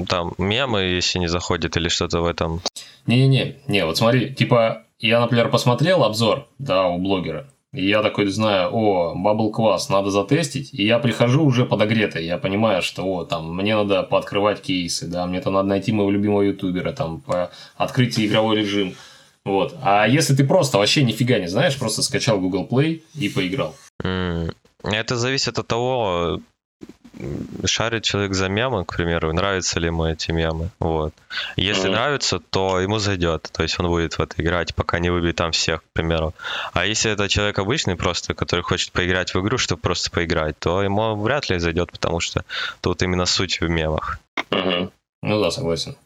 там 0.09 0.33
мемы, 0.39 0.81
если 0.83 1.19
не 1.19 1.29
заходит 1.29 1.77
или 1.77 1.89
что-то 1.89 2.21
в 2.21 2.27
этом. 2.27 2.63
Не-не-не, 3.07 3.59
не, 3.69 3.85
вот 3.85 3.99
смотри, 3.99 4.35
типа, 4.35 4.85
я, 4.99 5.21
например, 5.21 5.51
посмотрел 5.51 6.03
обзор, 6.03 6.49
да, 6.59 6.89
у 6.89 6.99
блогера, 6.99 7.47
я 7.75 8.03
такой 8.03 8.27
знаю, 8.27 8.71
о, 8.73 9.15
Bubble 9.17 9.51
Квас, 9.51 9.89
надо 9.89 10.11
затестить, 10.11 10.73
и 10.73 10.85
я 10.85 10.99
прихожу 10.99 11.45
уже 11.45 11.65
подогретый, 11.65 12.25
я 12.25 12.39
понимаю, 12.39 12.83
что, 12.83 13.03
о, 13.03 13.25
там, 13.25 13.55
мне 13.55 13.75
надо 13.75 14.03
пооткрывать 14.03 14.63
кейсы, 14.63 15.07
да, 15.07 15.27
мне-то 15.27 15.51
надо 15.51 15.69
найти 15.69 15.93
моего 15.93 16.11
любимого 16.11 16.43
ютубера, 16.43 16.93
там, 16.93 17.21
по 17.21 17.51
открыть 17.77 18.19
игровой 18.19 18.59
режим, 18.59 18.95
вот. 19.45 19.75
А 19.83 20.07
если 20.07 20.35
ты 20.35 20.45
просто 20.45 20.79
вообще 20.79 21.03
нифига 21.03 21.39
не 21.39 21.49
знаешь, 21.49 21.79
просто 21.79 22.03
скачал 22.03 22.41
Google 22.41 22.67
Play 22.71 23.03
и 23.15 23.29
поиграл. 23.29 23.75
Это 23.99 25.17
зависит 25.17 25.59
от 25.59 25.67
того, 25.67 26.41
шарит 27.65 28.03
человек 28.05 28.35
за 28.35 28.49
мемы, 28.49 28.85
к 28.85 28.97
примеру, 28.97 29.33
нравятся 29.33 29.81
ли 29.81 29.87
ему 29.87 30.05
эти 30.07 30.33
мемы. 30.33 30.71
Вот. 30.79 31.15
Если 31.57 31.85
Мгм. 31.89 31.93
нравится, 31.93 32.39
то 32.39 32.81
ему 32.81 32.99
зайдет. 32.99 33.49
То 33.53 33.63
есть 33.63 33.79
он 33.81 33.89
будет 33.89 34.15
в 34.15 34.21
это 34.21 34.35
играть, 34.43 34.75
пока 34.75 34.99
не 34.99 35.11
выбьет 35.11 35.37
там 35.37 35.53
всех, 35.53 35.81
к 35.83 35.87
примеру. 35.93 36.35
А 36.73 36.87
если 36.87 37.11
это 37.13 37.29
человек 37.29 37.59
обычный 37.59 37.97
просто, 37.97 38.35
который 38.35 38.63
хочет 38.63 38.93
поиграть 38.93 39.35
в 39.35 39.41
игру, 39.41 39.59
чтобы 39.59 39.81
просто 39.81 40.11
поиграть, 40.11 40.59
то 40.59 40.83
ему 40.83 41.15
вряд 41.17 41.49
ли 41.51 41.59
зайдет, 41.59 41.93
потому 41.93 42.21
что 42.21 42.45
тут 42.81 43.03
именно 43.03 43.27
суть 43.27 43.61
в 43.61 43.69
мемах. 43.69 44.19
Ну 44.51 45.41
да, 45.43 45.51
согласен. 45.51 45.97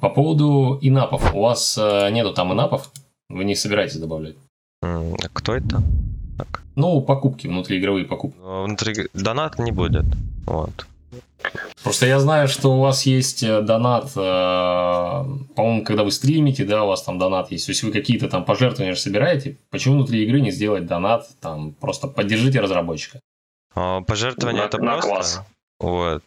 По 0.00 0.08
поводу 0.10 0.78
инапов. 0.82 1.34
У 1.34 1.40
вас 1.40 1.78
э, 1.78 2.10
нету 2.10 2.32
там 2.34 2.52
инапов? 2.52 2.90
Вы 3.28 3.44
не 3.44 3.54
собираетесь 3.54 3.96
добавлять? 3.96 4.36
Кто 5.32 5.54
это? 5.54 5.82
Так. 6.38 6.62
Ну, 6.76 7.00
покупки, 7.02 7.46
внутриигровые 7.46 8.04
покупки. 8.06 8.38
Ну, 8.40 8.64
Внутри 8.64 9.08
донат 9.14 9.58
не 9.58 9.72
будет. 9.72 10.04
Вот. 10.46 10.86
Просто 11.82 12.06
я 12.06 12.20
знаю, 12.20 12.46
что 12.48 12.76
у 12.76 12.80
вас 12.80 13.04
есть 13.06 13.42
э, 13.42 13.60
донат, 13.62 14.12
э, 14.16 14.20
по-моему, 15.56 15.84
когда 15.84 16.04
вы 16.04 16.10
стримите, 16.12 16.64
да, 16.64 16.84
у 16.84 16.86
вас 16.86 17.02
там 17.02 17.18
донат 17.18 17.50
есть. 17.50 17.66
То 17.66 17.72
есть 17.72 17.82
вы 17.82 17.90
какие-то 17.92 18.28
там 18.28 18.44
пожертвования 18.44 18.94
же 18.94 19.00
собираете. 19.00 19.56
Почему 19.70 19.96
внутри 19.96 20.24
игры 20.24 20.40
не 20.40 20.52
сделать 20.52 20.86
донат? 20.86 21.28
Там 21.40 21.72
просто 21.72 22.06
поддержите 22.06 22.60
разработчика. 22.60 23.18
А, 23.74 24.02
Пожертвование 24.02 24.62
На- 24.62 24.66
это 24.66 24.78
на 24.78 24.92
просто. 24.92 25.08
класс. 25.10 25.42
Вот. 25.80 26.22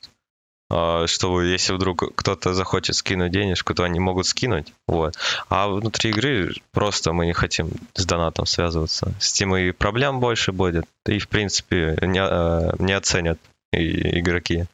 А, 0.69 1.06
Чтобы, 1.08 1.45
если 1.45 1.73
вдруг 1.73 2.15
кто-то 2.15 2.54
захочет 2.54 2.95
скинуть 2.95 3.32
денежку, 3.32 3.73
то 3.73 3.84
они 3.84 3.99
могут 3.99 4.25
скинуть. 4.25 4.73
Вот. 4.88 5.15
А 5.49 5.67
внутри 5.67 6.10
игры 6.10 6.54
просто 6.71 7.13
мы 7.13 7.25
не 7.25 7.34
хотим 7.34 7.69
с 7.93 8.06
донатом 8.06 8.45
связываться. 8.45 9.13
С 9.19 9.32
тем 9.34 9.56
и 9.56 9.71
проблем 9.71 10.19
больше 10.19 10.51
будет. 10.51 10.86
И, 11.08 11.19
в 11.19 11.28
принципе, 11.28 11.97
не, 12.01 12.19
э, 12.19 12.71
не 12.80 12.93
оценят 12.93 13.39
игроки 13.71 14.65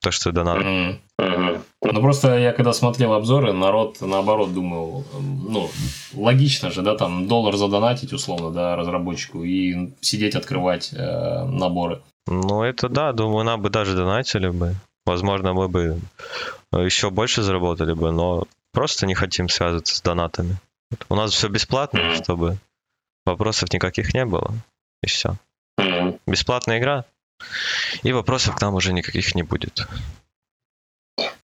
то, 0.00 0.10
что 0.10 0.30
донат. 0.30 0.58
Мгм. 0.58 0.98
Ну, 1.82 2.00
просто 2.00 2.38
я 2.38 2.52
когда 2.52 2.72
смотрел 2.72 3.14
обзоры, 3.14 3.52
народ, 3.52 4.00
наоборот, 4.00 4.52
думал, 4.52 5.04
ну, 5.48 5.70
логично 6.14 6.70
же, 6.70 6.82
да, 6.82 6.94
там, 6.94 7.26
доллар 7.26 7.56
задонатить, 7.56 8.12
условно, 8.12 8.50
да, 8.50 8.76
разработчику, 8.76 9.42
и 9.42 9.90
сидеть 10.00 10.36
открывать 10.36 10.92
э, 10.92 11.44
наборы. 11.44 12.02
Ну, 12.26 12.62
это 12.62 12.88
да, 12.88 13.12
думаю, 13.12 13.44
нам 13.44 13.62
бы 13.62 13.70
даже 13.70 13.96
донатили 13.96 14.48
бы. 14.48 14.74
Возможно, 15.06 15.54
мы 15.54 15.68
бы 15.68 16.00
еще 16.72 17.10
больше 17.10 17.42
заработали 17.42 17.94
бы, 17.94 18.10
но 18.10 18.46
просто 18.72 19.06
не 19.06 19.14
хотим 19.14 19.48
связываться 19.48 19.94
с 19.94 20.02
донатами. 20.02 20.58
У 21.08 21.14
нас 21.14 21.32
все 21.32 21.48
бесплатно, 21.48 22.14
чтобы 22.16 22.58
вопросов 23.24 23.72
никаких 23.72 24.12
не 24.14 24.24
было. 24.24 24.52
И 25.02 25.06
все. 25.06 25.36
Бесплатная 26.26 26.78
игра. 26.78 27.04
И 28.02 28.12
вопросов 28.12 28.56
к 28.56 28.60
нам 28.60 28.74
уже 28.74 28.92
никаких 28.92 29.34
не 29.34 29.42
будет. 29.42 29.86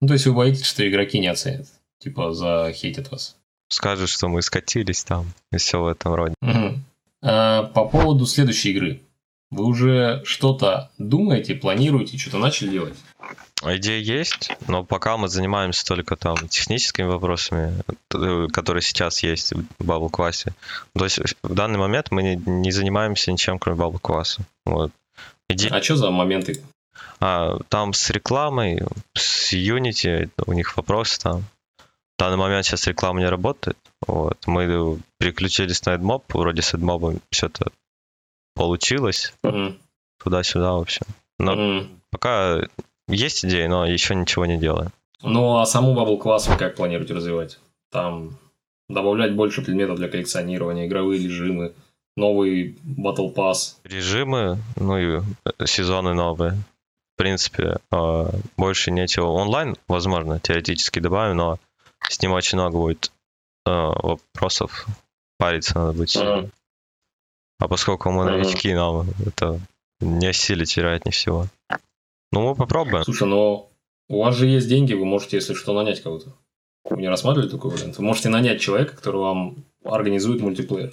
Ну, 0.01 0.09
то 0.09 0.15
есть 0.15 0.27
вы 0.27 0.35
боитесь, 0.35 0.67
что 0.67 0.87
игроки 0.89 1.19
не 1.19 1.29
оценят, 1.29 1.67
типа, 1.99 2.33
захейтят 2.33 3.11
вас. 3.11 3.37
Скажут, 3.69 4.11
что 4.11 4.29
мы 4.29 4.43
скатились 4.43 5.05
там, 5.05 5.33
и 5.53 5.57
все 5.57 5.81
в 5.81 5.87
этом 5.87 6.15
роде. 6.15 6.35
Мгм. 6.43 6.85
А, 7.23 7.63
по 7.63 7.87
поводу 7.87 8.27
следующей 8.27 8.71
игры. 8.71 9.01
Вы 9.55 9.67
уже 9.67 10.23
что-то 10.25 10.91
думаете, 10.99 11.55
планируете, 11.55 12.19
что-то 12.19 12.39
начали 12.39 12.71
делать? 12.71 12.95
Идея 13.63 14.01
есть, 14.01 14.51
но 14.67 14.83
пока 14.83 15.17
мы 15.17 15.29
занимаемся 15.29 15.87
только 15.87 16.17
там 16.17 16.37
техническими 16.49 17.07
вопросами, 17.07 17.73
э, 18.13 18.49
которые 18.53 18.83
сейчас 18.83 19.23
есть 19.23 19.53
в 19.53 19.83
Bubble 19.83 20.11
классе. 20.11 20.55
То 20.95 21.05
есть 21.05 21.21
в 21.43 21.55
данный 21.55 21.79
момент 21.79 22.11
мы 22.11 22.23
не, 22.25 22.35
не 22.35 22.73
занимаемся 22.73 23.31
ничем, 23.31 23.61
кроме 23.61 23.81
Bubble 23.81 24.01
класса. 24.01 24.43
Вот. 24.67 24.91
Идея 25.49 25.71
А 25.71 25.83
что 25.83 25.97
за 25.97 26.11
моменты? 26.11 26.61
А, 27.21 27.59
там 27.69 27.93
с 27.93 28.11
рекламой, 28.11 28.83
с 29.15 29.53
Unity, 29.53 30.31
у 30.47 30.53
них 30.53 30.77
вопросы 30.77 31.21
там. 31.21 31.45
В 31.79 32.19
данный 32.19 32.39
момент 32.39 32.67
сейчас 32.67 32.89
реклама 32.89 33.21
не 33.21 33.27
работает. 33.27 33.79
Вот. 34.07 34.37
Мы 34.47 34.99
переключились 35.19 35.85
на 35.87 35.95
AdMob, 35.95 36.23
вроде 36.31 36.63
с 36.63 36.75
AdMob 36.75 37.21
что-то 37.31 37.71
получилось. 38.55 39.35
Мгм. 39.43 39.79
Туда-сюда, 40.23 40.73
в 40.75 40.81
общем. 40.81 41.07
Но 41.39 41.55
Мгм. 41.55 42.01
пока 42.11 42.61
есть 43.09 43.45
идеи, 43.45 43.67
но 43.67 43.87
еще 43.87 44.15
ничего 44.15 44.47
не 44.47 44.57
делаем. 44.59 44.91
Ну, 45.23 45.57
а 45.59 45.67
саму 45.67 45.95
Bubble 45.95 46.19
класс 46.19 46.49
вы 46.49 46.57
как 46.57 46.77
планируете 46.77 47.15
развивать? 47.15 47.59
Там 47.91 48.37
добавлять 48.89 49.35
больше 49.35 49.63
предметов 49.63 49.97
для 49.97 50.09
коллекционирования, 50.09 50.87
игровые 50.87 51.23
режимы, 51.23 51.73
новый 52.17 52.77
Battle 52.85 53.35
Pass. 53.35 53.77
Режимы, 53.85 54.59
ну 54.77 54.99
и 54.99 55.23
э, 55.45 55.67
сезоны 55.67 56.15
новые. 56.15 56.53
В 56.53 57.17
принципе, 57.17 57.79
э, 57.91 58.31
больше 58.57 58.91
нечего. 58.91 59.27
Онлайн, 59.29 59.77
возможно, 59.89 60.41
теоретически 60.41 60.99
добавим, 60.99 61.37
но 61.37 61.59
с 62.09 62.21
ним 62.21 62.33
очень 62.33 62.59
много 62.59 62.77
будет 62.77 63.13
э, 63.67 63.71
вопросов. 63.71 64.87
Париться 65.39 65.79
надо 65.79 65.93
будет 65.93 66.11
сильно. 66.11 66.51
А 67.59 67.69
поскольку 67.69 68.11
мы 68.11 68.25
новички, 68.25 68.75
нам 68.75 69.07
это 69.27 69.61
не 70.01 70.27
осилить, 70.27 70.77
вероятнее 70.77 71.13
всего. 71.13 71.47
Ну, 72.33 72.49
мы 72.49 72.55
попробуем. 72.57 73.05
Слушай, 73.05 73.29
но 73.29 73.69
у 74.09 74.23
вас 74.23 74.37
же 74.37 74.47
есть 74.47 74.69
деньги, 74.69 74.93
вы 74.95 75.05
можете, 75.05 75.37
если 75.37 75.55
что, 75.55 75.73
нанять 75.73 76.03
кого-то. 76.03 76.33
Вы 76.91 77.01
не 77.01 77.09
рассматривали 77.09 77.49
такой 77.49 77.71
вариант? 77.71 77.97
Вы 77.99 78.05
можете 78.05 78.29
нанять 78.29 78.61
человека, 78.61 78.97
который 78.97 79.21
вам 79.21 79.57
организует 79.85 80.43
мультиплеер. 80.43 80.93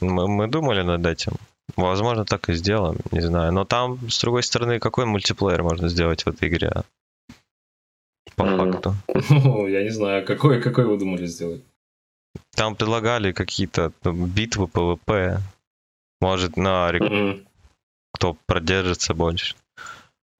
Мы, 0.00 0.26
мы 0.28 0.46
думали 0.48 0.82
над 0.82 1.04
этим. 1.04 1.32
Возможно, 1.76 2.24
так 2.24 2.48
и 2.48 2.54
сделаем, 2.54 2.98
не 3.10 3.20
знаю. 3.20 3.52
Но 3.52 3.64
там, 3.64 3.98
с 4.08 4.20
другой 4.20 4.42
стороны, 4.42 4.78
какой 4.78 5.04
мультиплеер 5.04 5.62
можно 5.62 5.88
сделать 5.88 6.22
в 6.24 6.28
этой 6.28 6.48
игре? 6.48 6.72
По 8.36 8.44
Мгм. 8.44 8.72
факту. 8.72 8.94
Ну, 9.30 9.66
Я 9.66 9.82
не 9.82 9.90
знаю, 9.90 10.24
какой, 10.24 10.60
какой 10.62 10.86
вы 10.86 10.96
думали 10.98 11.26
сделать? 11.26 11.62
Там 12.54 12.74
предлагали 12.76 13.32
какие-то 13.32 13.90
там, 14.02 14.26
битвы 14.26 14.66
PvP. 14.68 15.40
Может, 16.22 16.56
на 16.56 16.92
рек- 16.92 17.02
Мгм. 17.10 17.40
кто 18.12 18.36
продержится 18.46 19.12
больше. 19.12 19.56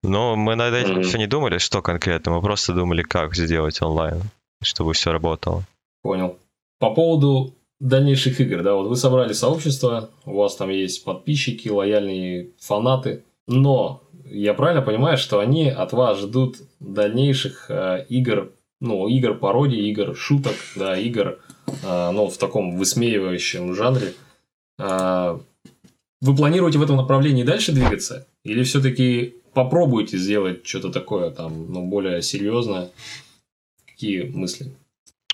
Но 0.05 0.37
мы 0.37 0.55
над 0.55 0.75
этим 0.75 0.93
Мгм. 0.93 1.01
еще 1.01 1.19
не 1.19 1.27
думали, 1.27 1.59
что 1.59 1.83
конкретно. 1.83 2.33
Мы 2.33 2.41
просто 2.41 2.73
думали, 2.73 3.03
как 3.03 3.35
сделать 3.35 3.83
онлайн, 3.83 4.23
чтобы 4.63 4.93
все 4.93 5.11
работало. 5.11 5.65
Понял. 6.03 6.39
По 6.79 6.95
поводу 6.95 7.53
дальнейших 7.81 8.41
игр, 8.41 8.63
да, 8.63 8.75
вот 8.75 8.87
вы 8.89 8.95
собрали 8.97 9.33
сообщество, 9.33 10.09
у 10.25 10.37
вас 10.37 10.55
там 10.57 10.71
есть 10.71 11.05
подписчики, 11.05 11.69
лояльные 11.69 12.51
фанаты, 12.61 13.25
но 13.49 14.03
я 14.25 14.55
правильно 14.55 14.83
понимаю, 14.83 15.19
что 15.19 15.41
они 15.41 15.69
от 15.69 15.93
вас 15.93 16.19
ждут 16.19 16.59
дальнейших 16.79 17.67
э, 17.71 18.07
игр, 18.09 18.53
ну, 18.81 19.09
игр 19.09 19.35
пародий, 19.35 19.91
игр 19.91 20.15
шуток, 20.17 20.55
да, 20.77 20.97
игр, 20.97 21.39
э, 21.83 22.11
ну, 22.13 22.29
в 22.29 22.37
таком 22.39 22.77
высмеивающем 22.77 23.75
жанре. 23.75 24.15
Э, 24.79 25.39
вы 26.23 26.37
планируете 26.37 26.79
в 26.79 26.83
этом 26.83 26.97
направлении 26.97 27.43
дальше 27.43 27.73
двигаться? 27.73 28.27
Или 28.45 28.63
все-таки 28.63 29.35
попробуйте 29.53 30.17
сделать 30.17 30.65
что-то 30.67 30.91
такое, 30.91 31.31
там, 31.31 31.71
ну, 31.71 31.85
более 31.85 32.23
серьезное? 32.23 32.91
Какие 33.87 34.23
мысли? 34.23 34.73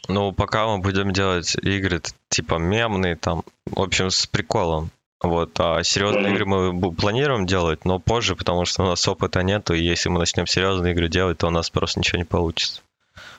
Ну, 0.09 0.33
пока 0.33 0.67
мы 0.67 0.79
будем 0.79 1.13
делать 1.13 1.55
игры 1.63 2.01
типа 2.31 2.55
мемные, 2.55 3.17
там, 3.17 3.45
в 3.67 3.81
общем, 3.81 4.11
с 4.11 4.27
приколом. 4.27 4.91
Вот, 5.21 5.51
а 5.59 5.83
серьезные 5.83 6.33
игры 6.33 6.47
мы 6.47 6.93
планируем 6.93 7.45
делать, 7.45 7.85
но 7.85 7.99
позже, 7.99 8.35
потому 8.35 8.65
что 8.65 8.85
у 8.85 8.87
нас 8.87 9.07
опыта 9.07 9.43
нету, 9.43 9.75
и 9.75 9.83
если 9.83 10.09
мы 10.09 10.21
начнем 10.21 10.47
серьезные 10.47 10.95
игры 10.95 11.09
делать, 11.09 11.39
то 11.39 11.49
у 11.49 11.51
нас 11.51 11.71
просто 11.71 11.99
ничего 11.99 12.19
не 12.19 12.25
получится. 12.25 12.83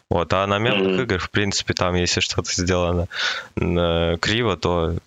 Вот, 0.10 0.32
а 0.34 0.46
на 0.46 0.60
мемных 0.60 1.00
играх, 1.00 1.24
в 1.24 1.30
принципе, 1.32 1.74
там, 1.74 1.96
если 1.96 2.20
что-то 2.20 2.52
сделано 2.52 3.08
э, 3.56 4.18
криво, 4.20 4.58
то 4.58 4.98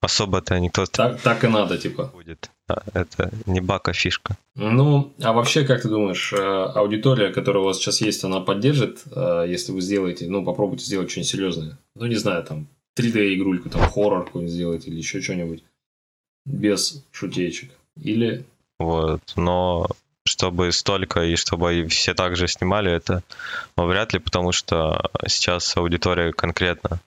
особо-то 0.00 0.58
никто 0.58 0.86
Так, 0.86 1.20
так 1.20 1.44
и 1.44 1.48
надо, 1.48 1.78
типа. 1.78 2.10
будет. 2.14 2.50
А, 2.68 2.82
Это 2.94 3.30
не 3.46 3.60
баг, 3.60 3.88
а 3.88 3.92
фишка. 3.92 4.36
Ну, 4.54 5.12
а 5.22 5.32
вообще, 5.32 5.64
как 5.64 5.82
ты 5.82 5.88
думаешь, 5.88 6.32
э, 6.32 6.36
аудитория, 6.36 7.30
которая 7.32 7.62
у 7.62 7.66
вас 7.66 7.78
сейчас 7.78 8.00
есть, 8.00 8.24
она 8.24 8.40
поддержит, 8.40 9.02
э, 9.10 9.46
если 9.48 9.72
вы 9.72 9.80
сделаете, 9.80 10.28
ну, 10.28 10.44
попробуйте 10.44 10.84
сделать 10.84 11.10
что-нибудь 11.10 11.30
серьезное? 11.30 11.78
Ну, 11.94 12.06
не 12.06 12.16
знаю, 12.16 12.44
там, 12.44 12.66
3D-игрульку, 12.96 13.70
там, 13.70 13.82
хоррор 13.88 14.24
какой-нибудь 14.24 14.54
сделать 14.54 14.86
или 14.86 14.96
еще 14.96 15.20
что-нибудь 15.20 15.62
без 16.44 17.02
шутеечек? 17.12 17.70
Или 17.96 18.44
вот, 18.78 19.20
но 19.36 19.88
чтобы 20.24 20.70
столько 20.72 21.22
и 21.24 21.36
чтобы 21.36 21.86
все 21.88 22.14
также 22.14 22.46
снимали 22.48 22.92
это, 22.92 23.22
вряд 23.76 24.12
ли, 24.12 24.18
потому 24.18 24.52
что 24.52 25.10
сейчас 25.26 25.76
аудитория 25.76 26.32
конкретно 26.32 27.00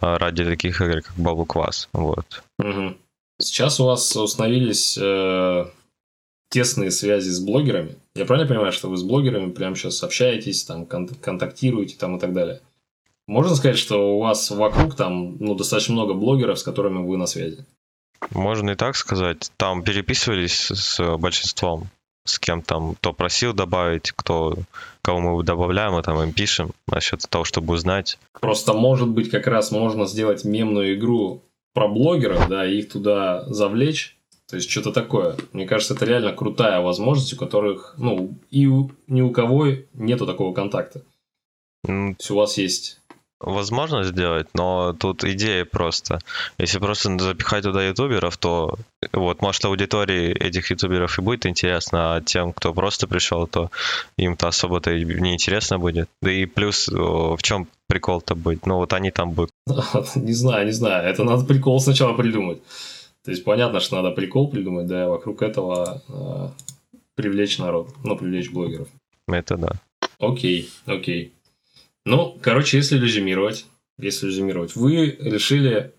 ради 0.00 0.44
таких 0.44 0.80
игр, 0.80 1.02
как 1.02 1.16
Bubble 1.16 1.46
Quass, 1.46 1.88
вот. 1.92 2.42
Угу. 2.58 2.96
Сейчас 3.40 3.78
у 3.80 3.84
вас 3.84 4.16
установились 4.16 4.98
э, 5.00 5.66
тесные 6.50 6.90
связи 6.90 7.30
с 7.30 7.40
блогерами. 7.40 7.96
Я 8.14 8.24
правильно 8.24 8.48
понимаю, 8.48 8.72
что 8.72 8.88
вы 8.88 8.96
с 8.96 9.02
блогерами 9.02 9.52
прямо 9.52 9.76
сейчас 9.76 10.02
общаетесь, 10.02 10.64
там 10.64 10.86
кон- 10.86 11.08
контактируете 11.08 11.96
там 11.96 12.16
и 12.16 12.20
так 12.20 12.32
далее? 12.32 12.60
Можно 13.26 13.54
сказать, 13.54 13.78
что 13.78 14.16
у 14.16 14.20
вас 14.20 14.50
вокруг 14.50 14.96
там 14.96 15.36
ну, 15.38 15.54
достаточно 15.54 15.94
много 15.94 16.14
блогеров, 16.14 16.58
с 16.58 16.62
которыми 16.62 17.06
вы 17.06 17.16
на 17.16 17.26
связи? 17.26 17.64
Можно 18.30 18.70
и 18.70 18.74
так 18.74 18.96
сказать. 18.96 19.52
Там 19.56 19.82
переписывались 19.82 20.70
с 20.72 21.16
большинством, 21.18 21.88
с 22.28 22.38
кем 22.38 22.62
там 22.62 22.94
кто 22.94 23.12
просил 23.12 23.52
добавить, 23.52 24.12
кто 24.12 24.54
кого 25.02 25.20
мы 25.20 25.42
добавляем, 25.42 25.92
мы 25.92 26.02
там 26.02 26.22
им 26.22 26.32
пишем 26.32 26.72
насчет 26.86 27.22
того, 27.28 27.44
чтобы 27.44 27.74
узнать. 27.74 28.18
Просто, 28.40 28.74
может 28.74 29.08
быть, 29.08 29.30
как 29.30 29.46
раз 29.46 29.70
можно 29.70 30.06
сделать 30.06 30.44
мемную 30.44 30.96
игру 30.96 31.42
про 31.72 31.88
блогеров, 31.88 32.48
да, 32.48 32.66
и 32.66 32.78
их 32.78 32.90
туда 32.90 33.44
завлечь. 33.46 34.16
То 34.48 34.56
есть 34.56 34.70
что-то 34.70 34.92
такое. 34.92 35.36
Мне 35.52 35.66
кажется, 35.66 35.94
это 35.94 36.06
реально 36.06 36.32
крутая 36.32 36.80
возможность, 36.80 37.34
у 37.34 37.36
которых, 37.36 37.94
ну, 37.98 38.34
и 38.50 38.66
у, 38.66 38.90
ни 39.06 39.20
у 39.20 39.30
кого 39.30 39.66
нету 39.92 40.26
такого 40.26 40.54
контакта. 40.54 41.02
То 41.84 41.92
есть 41.92 42.30
у 42.30 42.34
вас 42.34 42.58
есть 42.58 43.00
возможно 43.40 44.04
сделать, 44.04 44.48
но 44.54 44.92
тут 44.92 45.24
идея 45.24 45.64
просто. 45.64 46.18
Если 46.58 46.78
просто 46.78 47.18
запихать 47.18 47.64
туда 47.64 47.86
ютуберов, 47.86 48.36
то 48.36 48.76
вот, 49.12 49.42
может, 49.42 49.64
аудитории 49.64 50.32
этих 50.32 50.70
ютуберов 50.70 51.18
и 51.18 51.22
будет 51.22 51.46
интересно, 51.46 52.16
а 52.16 52.20
тем, 52.20 52.52
кто 52.52 52.74
просто 52.74 53.06
пришел, 53.06 53.46
то 53.46 53.70
им-то 54.16 54.48
особо-то 54.48 54.92
не 54.92 55.34
интересно 55.34 55.78
будет. 55.78 56.08
Да 56.22 56.32
и 56.32 56.46
плюс 56.46 56.88
в 56.88 57.38
чем 57.42 57.68
прикол-то 57.86 58.34
будет? 58.34 58.66
Ну, 58.66 58.76
вот 58.76 58.92
они 58.92 59.10
там 59.10 59.32
будут. 59.32 59.50
Не 60.16 60.32
знаю, 60.32 60.66
не 60.66 60.72
знаю. 60.72 61.08
Это 61.08 61.24
надо 61.24 61.44
прикол 61.44 61.80
сначала 61.80 62.14
придумать. 62.14 62.60
То 63.24 63.30
есть 63.30 63.44
понятно, 63.44 63.80
что 63.80 63.96
надо 63.96 64.14
прикол 64.14 64.48
придумать, 64.50 64.86
да, 64.86 65.08
вокруг 65.08 65.42
этого 65.42 66.02
э, 66.08 66.48
привлечь 67.14 67.58
народ, 67.58 67.90
ну, 68.02 68.16
привлечь 68.16 68.50
блогеров. 68.50 68.88
Это 69.26 69.56
да. 69.56 69.72
Окей, 70.18 70.70
окей. 70.86 71.34
Ну, 72.08 72.38
короче, 72.40 72.78
если 72.78 72.98
резюмировать, 72.98 73.66
если 73.98 74.28
резюмировать, 74.28 74.74
вы 74.74 75.10
решили 75.20 75.92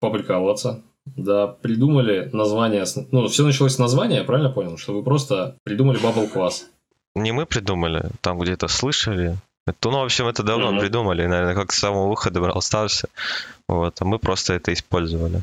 поприкалываться, 0.00 0.82
да, 1.04 1.46
придумали 1.46 2.28
название, 2.32 2.84
ну, 3.12 3.28
все 3.28 3.44
началось 3.44 3.74
с 3.74 3.78
названия, 3.78 4.16
я 4.16 4.24
правильно 4.24 4.50
понял, 4.50 4.76
что 4.76 4.92
вы 4.92 5.04
просто 5.04 5.56
придумали 5.62 6.00
Bubble 6.02 6.32
Class. 6.32 6.64
Не 7.14 7.30
мы 7.30 7.46
придумали, 7.46 8.10
там 8.22 8.38
где-то 8.40 8.66
слышали. 8.66 9.36
Это, 9.68 9.90
ну, 9.90 10.00
в 10.00 10.04
общем, 10.04 10.26
это 10.26 10.42
давно 10.42 10.74
mm-hmm. 10.74 10.80
придумали, 10.80 11.26
наверное, 11.26 11.54
как 11.54 11.72
с 11.72 11.78
самого 11.78 12.08
выхода 12.08 12.40
Brawl 12.40 12.58
Stars. 12.58 13.04
Вот, 13.68 14.00
а 14.00 14.04
мы 14.04 14.18
просто 14.18 14.54
это 14.54 14.72
использовали. 14.72 15.42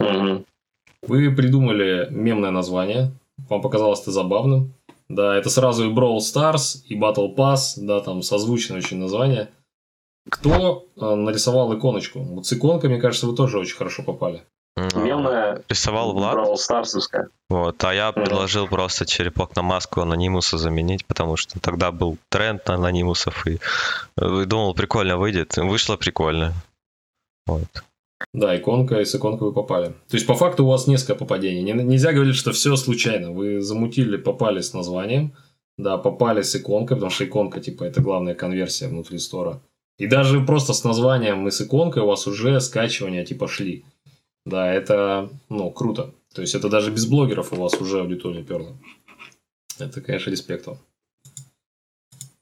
Mm-hmm. 0.00 0.44
Вы 1.08 1.34
придумали 1.34 2.08
мемное 2.10 2.50
название, 2.50 3.10
вам 3.48 3.62
показалось 3.62 4.02
это 4.02 4.10
забавным, 4.10 4.74
да, 5.14 5.36
это 5.36 5.50
сразу 5.50 5.88
и 5.88 5.92
Brawl 5.92 6.18
Stars, 6.18 6.82
и 6.86 6.98
Battle 6.98 7.34
Pass, 7.34 7.74
да, 7.76 8.00
там 8.00 8.22
созвучное 8.22 8.78
очень 8.78 8.98
название. 8.98 9.50
Кто 10.30 10.86
э, 10.96 11.14
нарисовал 11.14 11.76
иконочку? 11.76 12.20
Вот 12.20 12.46
с 12.46 12.52
иконкой, 12.52 12.90
мне 12.90 13.00
кажется, 13.00 13.26
вы 13.26 13.34
тоже 13.34 13.58
очень 13.58 13.76
хорошо 13.76 14.02
попали. 14.02 14.44
Мемная 14.76 15.62
рисовал 15.68 16.14
Влад. 16.14 16.36
Brawl 16.36 16.56
Старсовская. 16.56 17.28
Вот, 17.50 17.84
а 17.84 17.92
я 17.92 18.08
mm-hmm. 18.08 18.12
предложил 18.14 18.68
просто 18.68 19.04
черепок 19.04 19.54
на 19.54 19.62
маску 19.62 20.00
анонимуса 20.00 20.56
заменить, 20.56 21.04
потому 21.04 21.36
что 21.36 21.60
тогда 21.60 21.92
был 21.92 22.16
тренд 22.30 22.66
на 22.68 22.74
анонимусов, 22.74 23.46
и 23.46 23.58
э, 24.16 24.44
думал, 24.46 24.74
прикольно 24.74 25.18
выйдет. 25.18 25.56
Вышло 25.58 25.96
прикольно. 25.96 26.54
Вот. 27.46 27.68
Да, 28.32 28.56
иконка, 28.56 29.00
и 29.00 29.04
с 29.04 29.14
иконкой 29.14 29.48
вы 29.48 29.52
попали. 29.52 29.86
То 30.08 30.14
есть, 30.14 30.26
по 30.26 30.34
факту 30.34 30.64
у 30.64 30.68
вас 30.68 30.86
несколько 30.86 31.14
попадений. 31.14 31.62
нельзя 31.62 32.12
говорить, 32.12 32.36
что 32.36 32.52
все 32.52 32.76
случайно. 32.76 33.32
Вы 33.32 33.60
замутили, 33.60 34.16
попали 34.16 34.60
с 34.60 34.72
названием, 34.72 35.34
да, 35.78 35.98
попали 35.98 36.42
с 36.42 36.54
иконкой, 36.56 36.96
потому 36.96 37.10
что 37.10 37.24
иконка, 37.24 37.60
типа, 37.60 37.84
это 37.84 38.00
главная 38.00 38.34
конверсия 38.34 38.88
внутри 38.88 39.18
стора. 39.18 39.60
И 39.98 40.06
даже 40.06 40.40
просто 40.40 40.72
с 40.72 40.84
названием 40.84 41.46
и 41.46 41.50
с 41.50 41.60
иконкой 41.60 42.02
у 42.02 42.06
вас 42.06 42.26
уже 42.26 42.60
скачивания, 42.60 43.24
типа, 43.24 43.48
шли. 43.48 43.84
Да, 44.46 44.72
это, 44.72 45.30
ну, 45.48 45.70
круто. 45.70 46.12
То 46.34 46.40
есть, 46.40 46.54
это 46.54 46.68
даже 46.68 46.90
без 46.90 47.06
блогеров 47.06 47.52
у 47.52 47.56
вас 47.56 47.74
уже 47.80 48.00
аудитория 48.00 48.42
перла. 48.42 48.76
Это, 49.78 50.00
конечно, 50.00 50.30
респект 50.30 50.66
вам. 50.66 50.78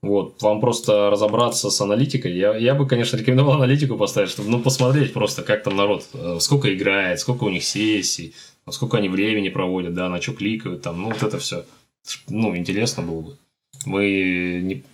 Вот, 0.03 0.41
вам 0.41 0.61
просто 0.61 1.11
разобраться 1.11 1.69
с 1.71 1.81
аналитикой. 1.81 2.33
Я, 2.33 2.57
я 2.57 2.75
бы, 2.75 2.87
конечно, 2.87 3.19
рекомендовал 3.19 3.57
аналитику 3.57 3.99
поставить, 3.99 4.31
чтобы 4.31 4.49
ну, 4.49 4.61
посмотреть 4.61 5.13
просто, 5.13 5.43
как 5.43 5.63
там 5.63 5.77
народ, 5.77 6.07
э, 6.15 6.39
сколько 6.41 6.75
играет, 6.75 7.21
сколько 7.21 7.45
у 7.45 7.51
них 7.51 7.65
сессий, 7.65 8.35
сколько 8.71 8.97
они 8.97 9.11
времени 9.11 9.51
проводят, 9.51 9.93
да, 9.93 10.09
на 10.09 10.21
что 10.23 10.33
кликают, 10.33 10.83
там, 10.83 11.03
ну, 11.03 11.09
вот 11.11 11.23
это 11.23 11.39
все. 11.39 11.67
Ну, 12.29 12.57
интересно 12.57 13.03
было 13.03 13.21
бы. 13.21 13.37
Мы 13.85 14.61
не... 14.63 14.85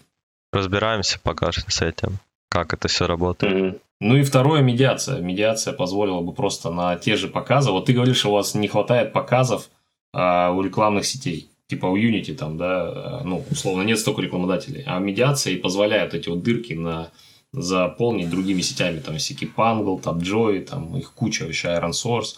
Разбираемся 0.53 1.21
пока 1.23 1.53
с 1.53 1.83
этим, 1.83 2.19
как 2.49 2.75
это 2.75 2.88
все 2.88 3.07
работает. 3.07 3.55
Mm-hmm. 3.55 3.81
Ну 4.01 4.16
и 4.16 4.23
второе, 4.25 4.61
медиация. 4.61 5.21
Медиация 5.21 5.73
позволила 5.73 6.21
бы 6.21 6.33
просто 6.33 6.71
на 6.71 6.97
те 6.97 7.16
же 7.16 7.29
показы. 7.29 7.71
Вот 7.71 7.87
ты 7.87 7.92
говоришь, 7.92 8.25
у 8.27 8.33
вас 8.33 8.55
не 8.55 8.66
хватает 8.66 9.12
показов 9.12 9.71
а, 10.12 10.51
у 10.51 10.62
рекламных 10.62 11.07
сетей 11.07 11.49
типа 11.69 11.87
у 11.87 11.97
Unity 11.97 12.35
там, 12.35 12.57
да, 12.57 13.23
ну, 13.25 13.45
условно, 13.51 13.83
нет 13.83 13.99
столько 13.99 14.23
рекламодателей, 14.23 14.83
а 14.87 14.99
медиация 14.99 15.55
и 15.55 15.59
позволяет 15.59 16.15
эти 16.15 16.29
вот 16.29 16.43
дырки 16.43 16.75
на 16.75 17.11
заполнить 17.53 18.31
другими 18.31 18.61
сетями, 18.61 19.01
там, 19.01 19.17
всякие 19.17 19.51
Pangle, 19.51 20.01
там, 20.01 20.19
Joy, 20.19 20.61
там, 20.65 20.97
их 20.97 21.13
куча 21.13 21.45
вообще, 21.45 21.69
Iron 21.69 21.91
Source, 21.91 22.37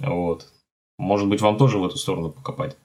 вот. 0.00 0.46
Может 0.98 1.28
быть, 1.28 1.40
вам 1.40 1.58
тоже 1.58 1.78
в 1.78 1.84
эту 1.84 1.98
сторону 1.98 2.30
покопать. 2.30 2.76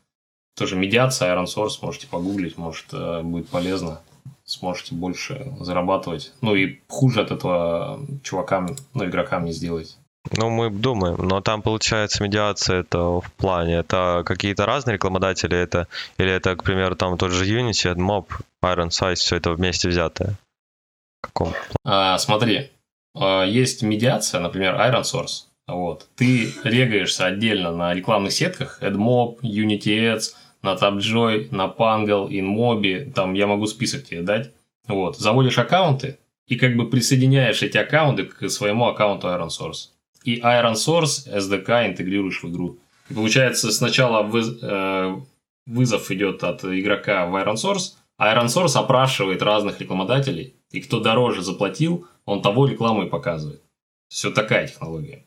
Тоже 0.58 0.76
медиация, 0.76 1.34
Iron 1.34 1.46
Source, 1.46 1.80
можете 1.82 2.08
погуглить, 2.08 2.58
может, 2.58 2.88
э, 2.94 3.22
будет 3.22 3.48
полезно, 3.48 4.02
сможете 4.44 4.96
больше 4.96 5.56
зарабатывать. 5.60 6.34
Ну, 6.42 6.56
и 6.56 6.82
хуже 6.90 7.22
от 7.22 7.32
этого 7.32 8.06
чувакам, 8.24 8.76
ну, 8.94 9.06
игрокам 9.06 9.46
не 9.46 9.54
сделать. 9.54 9.98
Ну, 10.30 10.50
мы 10.50 10.70
думаем, 10.70 11.16
но 11.28 11.42
там 11.42 11.62
получается 11.62 12.24
медиация 12.24 12.82
это 12.82 13.00
в 13.00 13.32
плане, 13.38 13.78
это 13.78 14.24
какие-то 14.26 14.66
разные 14.66 14.94
рекламодатели, 14.94 15.58
это 15.58 15.88
или 16.18 16.32
это, 16.32 16.56
к 16.56 16.64
примеру, 16.64 16.96
там 16.96 17.18
тот 17.18 17.32
же 17.32 17.46
Unity, 17.46 17.96
Mob, 17.96 18.28
Iron 18.64 18.90
Size, 18.90 19.16
все 19.16 19.38
это 19.38 19.52
вместе 19.52 19.90
взятое? 19.90 20.36
Каком 21.22 21.54
а, 21.84 22.18
смотри, 22.20 22.72
а, 23.16 23.44
есть 23.44 23.82
медиация, 23.82 24.40
например, 24.40 24.76
Iron 24.76 25.02
Source, 25.02 25.46
вот, 25.68 26.08
ты 26.16 26.54
регаешься 26.64 27.26
отдельно 27.26 27.72
на 27.72 27.94
рекламных 27.94 28.32
сетках, 28.32 28.82
AdMob, 28.82 29.42
Unity 29.42 30.16
Ads, 30.16 30.36
на 30.62 30.76
TapJoy, 30.76 31.48
на 31.52 31.66
Pangle, 31.66 32.30
InMobi, 32.30 33.12
там 33.12 33.34
я 33.34 33.48
могу 33.48 33.66
список 33.66 34.06
тебе 34.06 34.22
дать, 34.22 34.52
вот, 34.88 35.18
заводишь 35.18 35.58
аккаунты, 35.58 36.20
и 36.48 36.58
как 36.58 36.76
бы 36.76 36.90
присоединяешь 36.90 37.64
эти 37.64 37.78
аккаунты 37.78 38.26
к 38.26 38.50
своему 38.50 38.86
аккаунту 38.86 39.28
Iron 39.28 39.50
Source 39.50 39.91
и 40.24 40.40
Iron 40.40 40.74
Source 40.74 41.28
SDK 41.28 41.88
интегрируешь 41.88 42.44
в 42.44 42.50
игру. 42.50 42.78
И 43.10 43.14
получается, 43.14 43.72
сначала 43.72 44.30
э, 44.32 45.16
вызов 45.66 46.12
идет 46.12 46.44
от 46.44 46.64
игрока 46.64 47.26
в 47.26 47.36
Iron 47.36 47.56
Source, 47.56 47.94
а 48.18 48.36
Iron 48.36 48.48
Source 48.48 48.78
опрашивает 48.78 49.42
разных 49.42 49.80
рекламодателей, 49.82 50.56
и 50.72 50.82
кто 50.82 51.00
дороже 51.00 51.42
заплатил, 51.42 52.08
он 52.26 52.42
того 52.42 52.68
рекламу 52.68 53.04
и 53.04 53.10
показывает. 53.10 53.62
Все 54.10 54.32
такая 54.32 54.68
технология. 54.68 55.26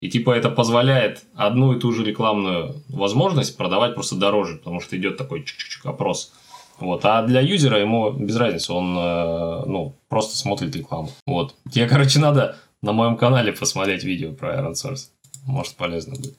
И 0.00 0.10
типа 0.10 0.32
это 0.32 0.50
позволяет 0.50 1.22
одну 1.34 1.74
и 1.74 1.78
ту 1.78 1.92
же 1.92 2.04
рекламную 2.04 2.74
возможность 2.88 3.56
продавать 3.56 3.94
просто 3.94 4.16
дороже, 4.16 4.56
потому 4.56 4.80
что 4.80 4.96
идет 4.96 5.16
такой 5.16 5.40
чик-чик 5.42 5.88
опрос. 5.88 6.32
Вот. 6.80 7.04
А 7.04 7.22
для 7.22 7.40
юзера 7.40 7.78
ему 7.78 8.10
без 8.10 8.36
разницы, 8.36 8.72
он 8.72 8.96
э, 8.98 9.62
ну, 9.66 9.94
просто 10.08 10.36
смотрит 10.36 10.74
рекламу. 10.74 11.10
Вот. 11.26 11.54
Тебе, 11.70 11.86
короче, 11.86 12.18
надо 12.18 12.56
на 12.82 12.92
моем 12.92 13.16
канале 13.16 13.52
посмотреть 13.52 14.04
видео 14.04 14.32
про 14.32 14.58
Iron 14.60 14.72
Source. 14.72 15.08
Может, 15.46 15.76
полезно 15.76 16.16
будет. 16.16 16.36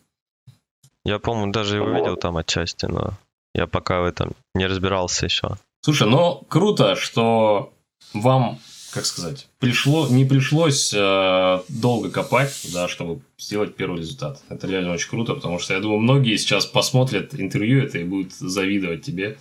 Я, 1.06 1.20
по-моему, 1.20 1.52
даже 1.52 1.78
его 1.78 1.90
видел 1.90 2.16
там 2.16 2.38
отчасти, 2.38 2.86
но 2.86 3.14
я 3.54 3.68
пока 3.68 4.02
в 4.02 4.06
этом 4.06 4.34
не 4.54 4.66
разбирался 4.66 5.26
еще. 5.26 5.58
Слушай, 5.82 6.08
ну 6.08 6.46
круто, 6.48 6.96
что 6.96 7.74
вам, 8.14 8.60
как 8.94 9.06
сказать, 9.06 9.48
пришло, 9.60 10.08
не 10.08 10.24
пришлось 10.24 10.94
э, 10.94 11.60
долго 11.68 12.10
копать, 12.10 12.68
да, 12.74 12.88
чтобы 12.88 13.22
сделать 13.38 13.76
первый 13.76 14.00
результат. 14.00 14.42
Это 14.48 14.68
реально 14.68 14.94
очень 14.94 15.10
круто, 15.10 15.34
потому 15.34 15.60
что 15.60 15.74
я 15.74 15.82
думаю, 15.82 16.00
многие 16.00 16.38
сейчас 16.38 16.66
посмотрят 16.66 17.38
интервью 17.38 17.84
это 17.84 18.00
и 18.00 18.06
будут 18.06 18.34
завидовать 18.34 19.04
тебе, 19.04 19.38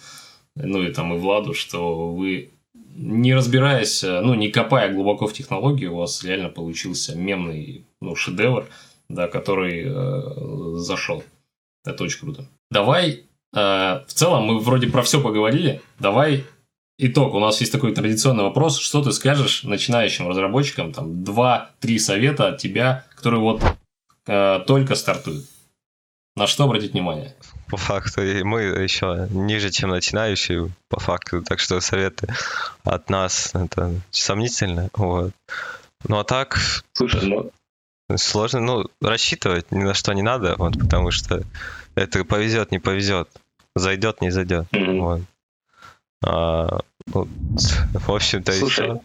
ну 0.57 0.83
и 0.83 0.93
там 0.93 1.15
и 1.15 1.19
Владу, 1.19 1.55
что 1.55 2.13
вы 2.13 2.51
не 2.95 3.35
разбираясь, 3.35 4.05
э, 4.05 4.21
ну, 4.21 4.35
не 4.35 4.51
копая 4.51 4.93
глубоко 4.93 5.27
в 5.27 5.33
технологии, 5.33 5.87
у 5.87 5.97
вас 5.97 6.23
реально 6.25 6.49
получился 6.49 7.17
мемный 7.17 7.87
ну, 8.01 8.15
шедевр, 8.15 8.69
да, 9.09 9.29
который 9.29 9.85
э, 9.87 10.77
зашел. 10.77 11.23
Это 11.85 12.05
очень 12.05 12.21
круто. 12.21 12.49
давай, 12.71 13.25
э, 13.55 13.59
в 13.59 14.13
целом 14.13 14.45
мы 14.45 14.59
вроде 14.61 14.87
про 14.87 15.03
все 15.03 15.21
поговорили, 15.21 15.81
давай 15.99 16.45
итог. 16.99 17.35
У 17.35 17.41
нас 17.41 17.61
есть 17.61 17.73
такой 17.73 17.95
традиционный 17.95 18.45
вопрос, 18.45 18.79
что 18.79 19.03
ты 19.03 19.13
скажешь 19.13 19.65
начинающим 19.65 20.29
разработчикам, 20.29 20.93
там, 20.93 21.25
два-три 21.25 21.99
совета 21.99 22.49
от 22.49 22.59
тебя, 22.59 23.05
которые 23.17 23.41
вот 23.41 23.63
э, 24.27 24.61
только 24.67 24.95
стартуют. 24.95 25.47
На 26.37 26.47
что 26.47 26.65
обратить 26.65 26.93
внимание? 26.93 27.35
По 27.73 27.79
факту, 27.79 28.23
и 28.23 28.43
мы 28.43 28.65
еще 28.65 29.29
ниже, 29.31 29.71
чем 29.71 29.89
начинающие, 29.89 30.69
по 30.91 31.01
факту, 31.01 31.43
так 31.43 31.59
что 31.59 31.81
советы 31.81 32.29
от 32.85 33.09
нас 33.09 33.55
это 33.55 33.95
сомнительно, 34.11 34.91
вот. 34.93 35.33
Ну 36.07 36.19
а 36.19 36.25
так, 36.25 36.59
Слушай, 36.93 37.23
ну, 37.25 37.51
сложно, 38.19 38.61
ну, 38.61 38.85
рассчитывать 39.01 39.73
ни 39.73 39.83
на 39.85 39.95
что 39.95 40.13
не 40.13 40.21
надо, 40.21 40.55
вот, 40.59 40.79
потому 40.79 41.11
что 41.13 41.45
это 41.95 42.27
повезет, 42.27 42.73
не 42.73 42.79
повезет, 42.79 43.31
зайдет, 43.75 44.21
не 44.21 44.29
зайдет, 44.29 44.67
мгм. 44.71 45.01
вот. 45.01 45.21
А, 46.27 46.81
вот, 47.07 47.29
в 47.95 48.13
общем-то, 48.13 48.53
все. 48.53 49.01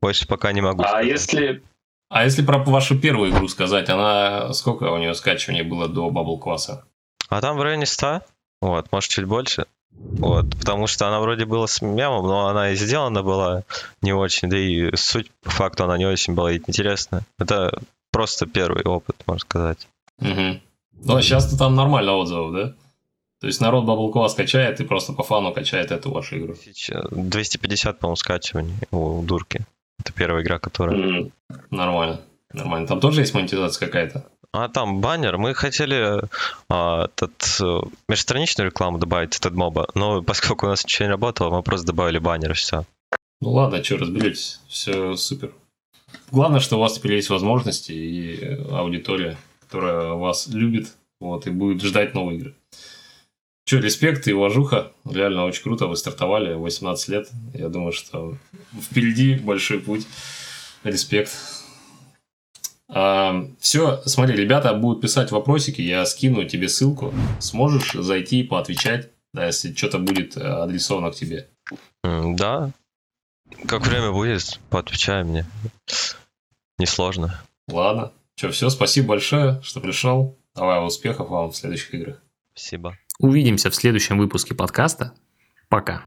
Больше 0.00 0.28
пока 0.28 0.52
не 0.52 0.60
могу 0.60 0.84
а 0.84 0.88
сказать. 0.88 1.06
если... 1.06 1.62
А 2.08 2.22
если 2.22 2.42
про 2.42 2.58
вашу 2.58 2.96
первую 3.00 3.32
игру 3.32 3.48
сказать, 3.48 3.88
она 3.88 4.52
сколько 4.52 4.84
у 4.84 4.98
нее 4.98 5.14
скачиваний 5.14 5.62
было 5.62 5.88
до 5.88 6.08
Bubble 6.08 6.38
класса? 6.38 6.84
А 7.32 7.40
там 7.40 7.56
в 7.56 7.62
районе 7.62 7.86
100, 7.86 8.20
вот, 8.60 8.92
может 8.92 9.10
чуть 9.10 9.24
больше. 9.24 9.64
Вот, 9.90 10.50
потому 10.58 10.86
что 10.86 11.08
она 11.08 11.18
вроде 11.18 11.46
была 11.46 11.66
с 11.66 11.80
мемом, 11.80 12.26
но 12.26 12.46
она 12.48 12.70
и 12.70 12.76
сделана 12.76 13.22
была 13.22 13.62
не 14.02 14.12
очень, 14.12 14.50
да 14.50 14.58
и 14.58 14.94
суть 14.96 15.30
по 15.42 15.50
факту 15.50 15.84
она 15.84 15.96
не 15.96 16.04
очень 16.04 16.34
была 16.34 16.54
интересна. 16.54 17.22
Это 17.38 17.80
просто 18.10 18.44
первый 18.46 18.84
опыт, 18.84 19.16
можно 19.26 19.40
сказать. 19.40 19.88
Угу. 20.20 20.60
Ну, 21.04 21.16
а 21.16 21.22
сейчас-то 21.22 21.56
там 21.56 21.74
нормально 21.74 22.12
отзывов, 22.16 22.52
да? 22.52 22.74
То 23.40 23.46
есть 23.46 23.62
народ 23.62 23.84
Bubble 23.86 24.12
класс 24.12 24.34
качает 24.34 24.80
и 24.80 24.84
просто 24.84 25.14
по 25.14 25.22
фану 25.22 25.54
качает 25.54 25.90
эту 25.90 26.10
вашу 26.10 26.36
игру. 26.36 26.54
Сейчас 26.54 27.06
250, 27.10 27.98
по-моему, 27.98 28.16
скачиваний 28.16 28.74
у 28.90 29.22
Дурки. 29.22 29.60
Это 29.98 30.12
первая 30.12 30.42
игра, 30.42 30.58
которая... 30.58 30.96
м, 30.96 31.32
Нормально. 31.70 32.20
Нормально. 32.52 32.86
Там 32.86 33.00
тоже 33.00 33.22
есть 33.22 33.32
монетизация 33.32 33.86
какая-то? 33.86 34.26
А 34.52 34.68
там 34.68 35.00
баннер. 35.00 35.38
Мы 35.38 35.54
хотели 35.54 36.20
а, 36.68 37.06
этот, 37.06 37.58
э, 37.60 37.80
межстраничную 38.08 38.68
рекламу 38.68 38.98
добавить 38.98 39.34
от 39.38 39.54
моба, 39.54 39.88
но 39.94 40.22
поскольку 40.22 40.66
у 40.66 40.68
нас 40.68 40.84
ничего 40.84 41.06
не 41.06 41.10
работало, 41.10 41.56
мы 41.56 41.62
просто 41.62 41.86
добавили 41.86 42.18
баннер, 42.18 42.52
все. 42.52 42.84
Ну 43.40 43.52
ладно, 43.52 43.82
что, 43.82 43.96
разберетесь. 43.96 44.60
Все 44.68 45.16
супер. 45.16 45.52
Главное, 46.30 46.60
что 46.60 46.76
у 46.76 46.80
вас 46.80 46.98
теперь 46.98 47.14
есть 47.14 47.30
возможности 47.30 47.92
и 47.92 48.44
аудитория, 48.70 49.38
которая 49.60 50.12
вас 50.12 50.48
любит, 50.48 50.92
вот, 51.18 51.46
и 51.46 51.50
будет 51.50 51.82
ждать 51.82 52.14
новые 52.14 52.38
игры. 52.38 52.54
Че, 53.64 53.80
респект 53.80 54.28
и 54.28 54.34
уважуха. 54.34 54.92
Реально 55.08 55.46
очень 55.46 55.62
круто. 55.62 55.86
Вы 55.86 55.96
стартовали 55.96 56.52
18 56.54 57.08
лет. 57.08 57.30
Я 57.54 57.68
думаю, 57.68 57.92
что 57.92 58.36
впереди 58.78 59.36
большой 59.36 59.80
путь. 59.80 60.06
Респект. 60.84 61.32
Все, 62.92 64.02
смотри, 64.04 64.36
ребята 64.36 64.74
будут 64.74 65.00
писать 65.00 65.30
вопросики, 65.30 65.80
я 65.80 66.04
скину 66.04 66.44
тебе 66.44 66.68
ссылку. 66.68 67.14
Сможешь 67.40 67.92
зайти, 67.92 68.42
поотвечать, 68.42 69.10
да, 69.32 69.46
если 69.46 69.74
что-то 69.74 69.98
будет 69.98 70.36
э, 70.36 70.40
адресовано 70.40 71.10
к 71.10 71.14
тебе. 71.14 71.48
Да. 72.02 72.70
Как 73.66 73.86
время 73.86 74.12
будет, 74.12 74.60
поотвечай 74.68 75.24
мне. 75.24 75.46
Несложно. 76.78 77.40
Ладно. 77.68 78.12
Че, 78.34 78.50
все, 78.50 78.70
спасибо 78.70 79.08
большое, 79.08 79.60
что 79.62 79.80
пришел. 79.80 80.38
Давай 80.54 80.84
успехов 80.84 81.28
вам 81.28 81.50
в 81.50 81.56
следующих 81.56 81.94
играх. 81.94 82.22
Спасибо. 82.54 82.98
Увидимся 83.18 83.70
в 83.70 83.74
следующем 83.74 84.18
выпуске 84.18 84.54
подкаста. 84.54 85.14
Пока. 85.68 86.04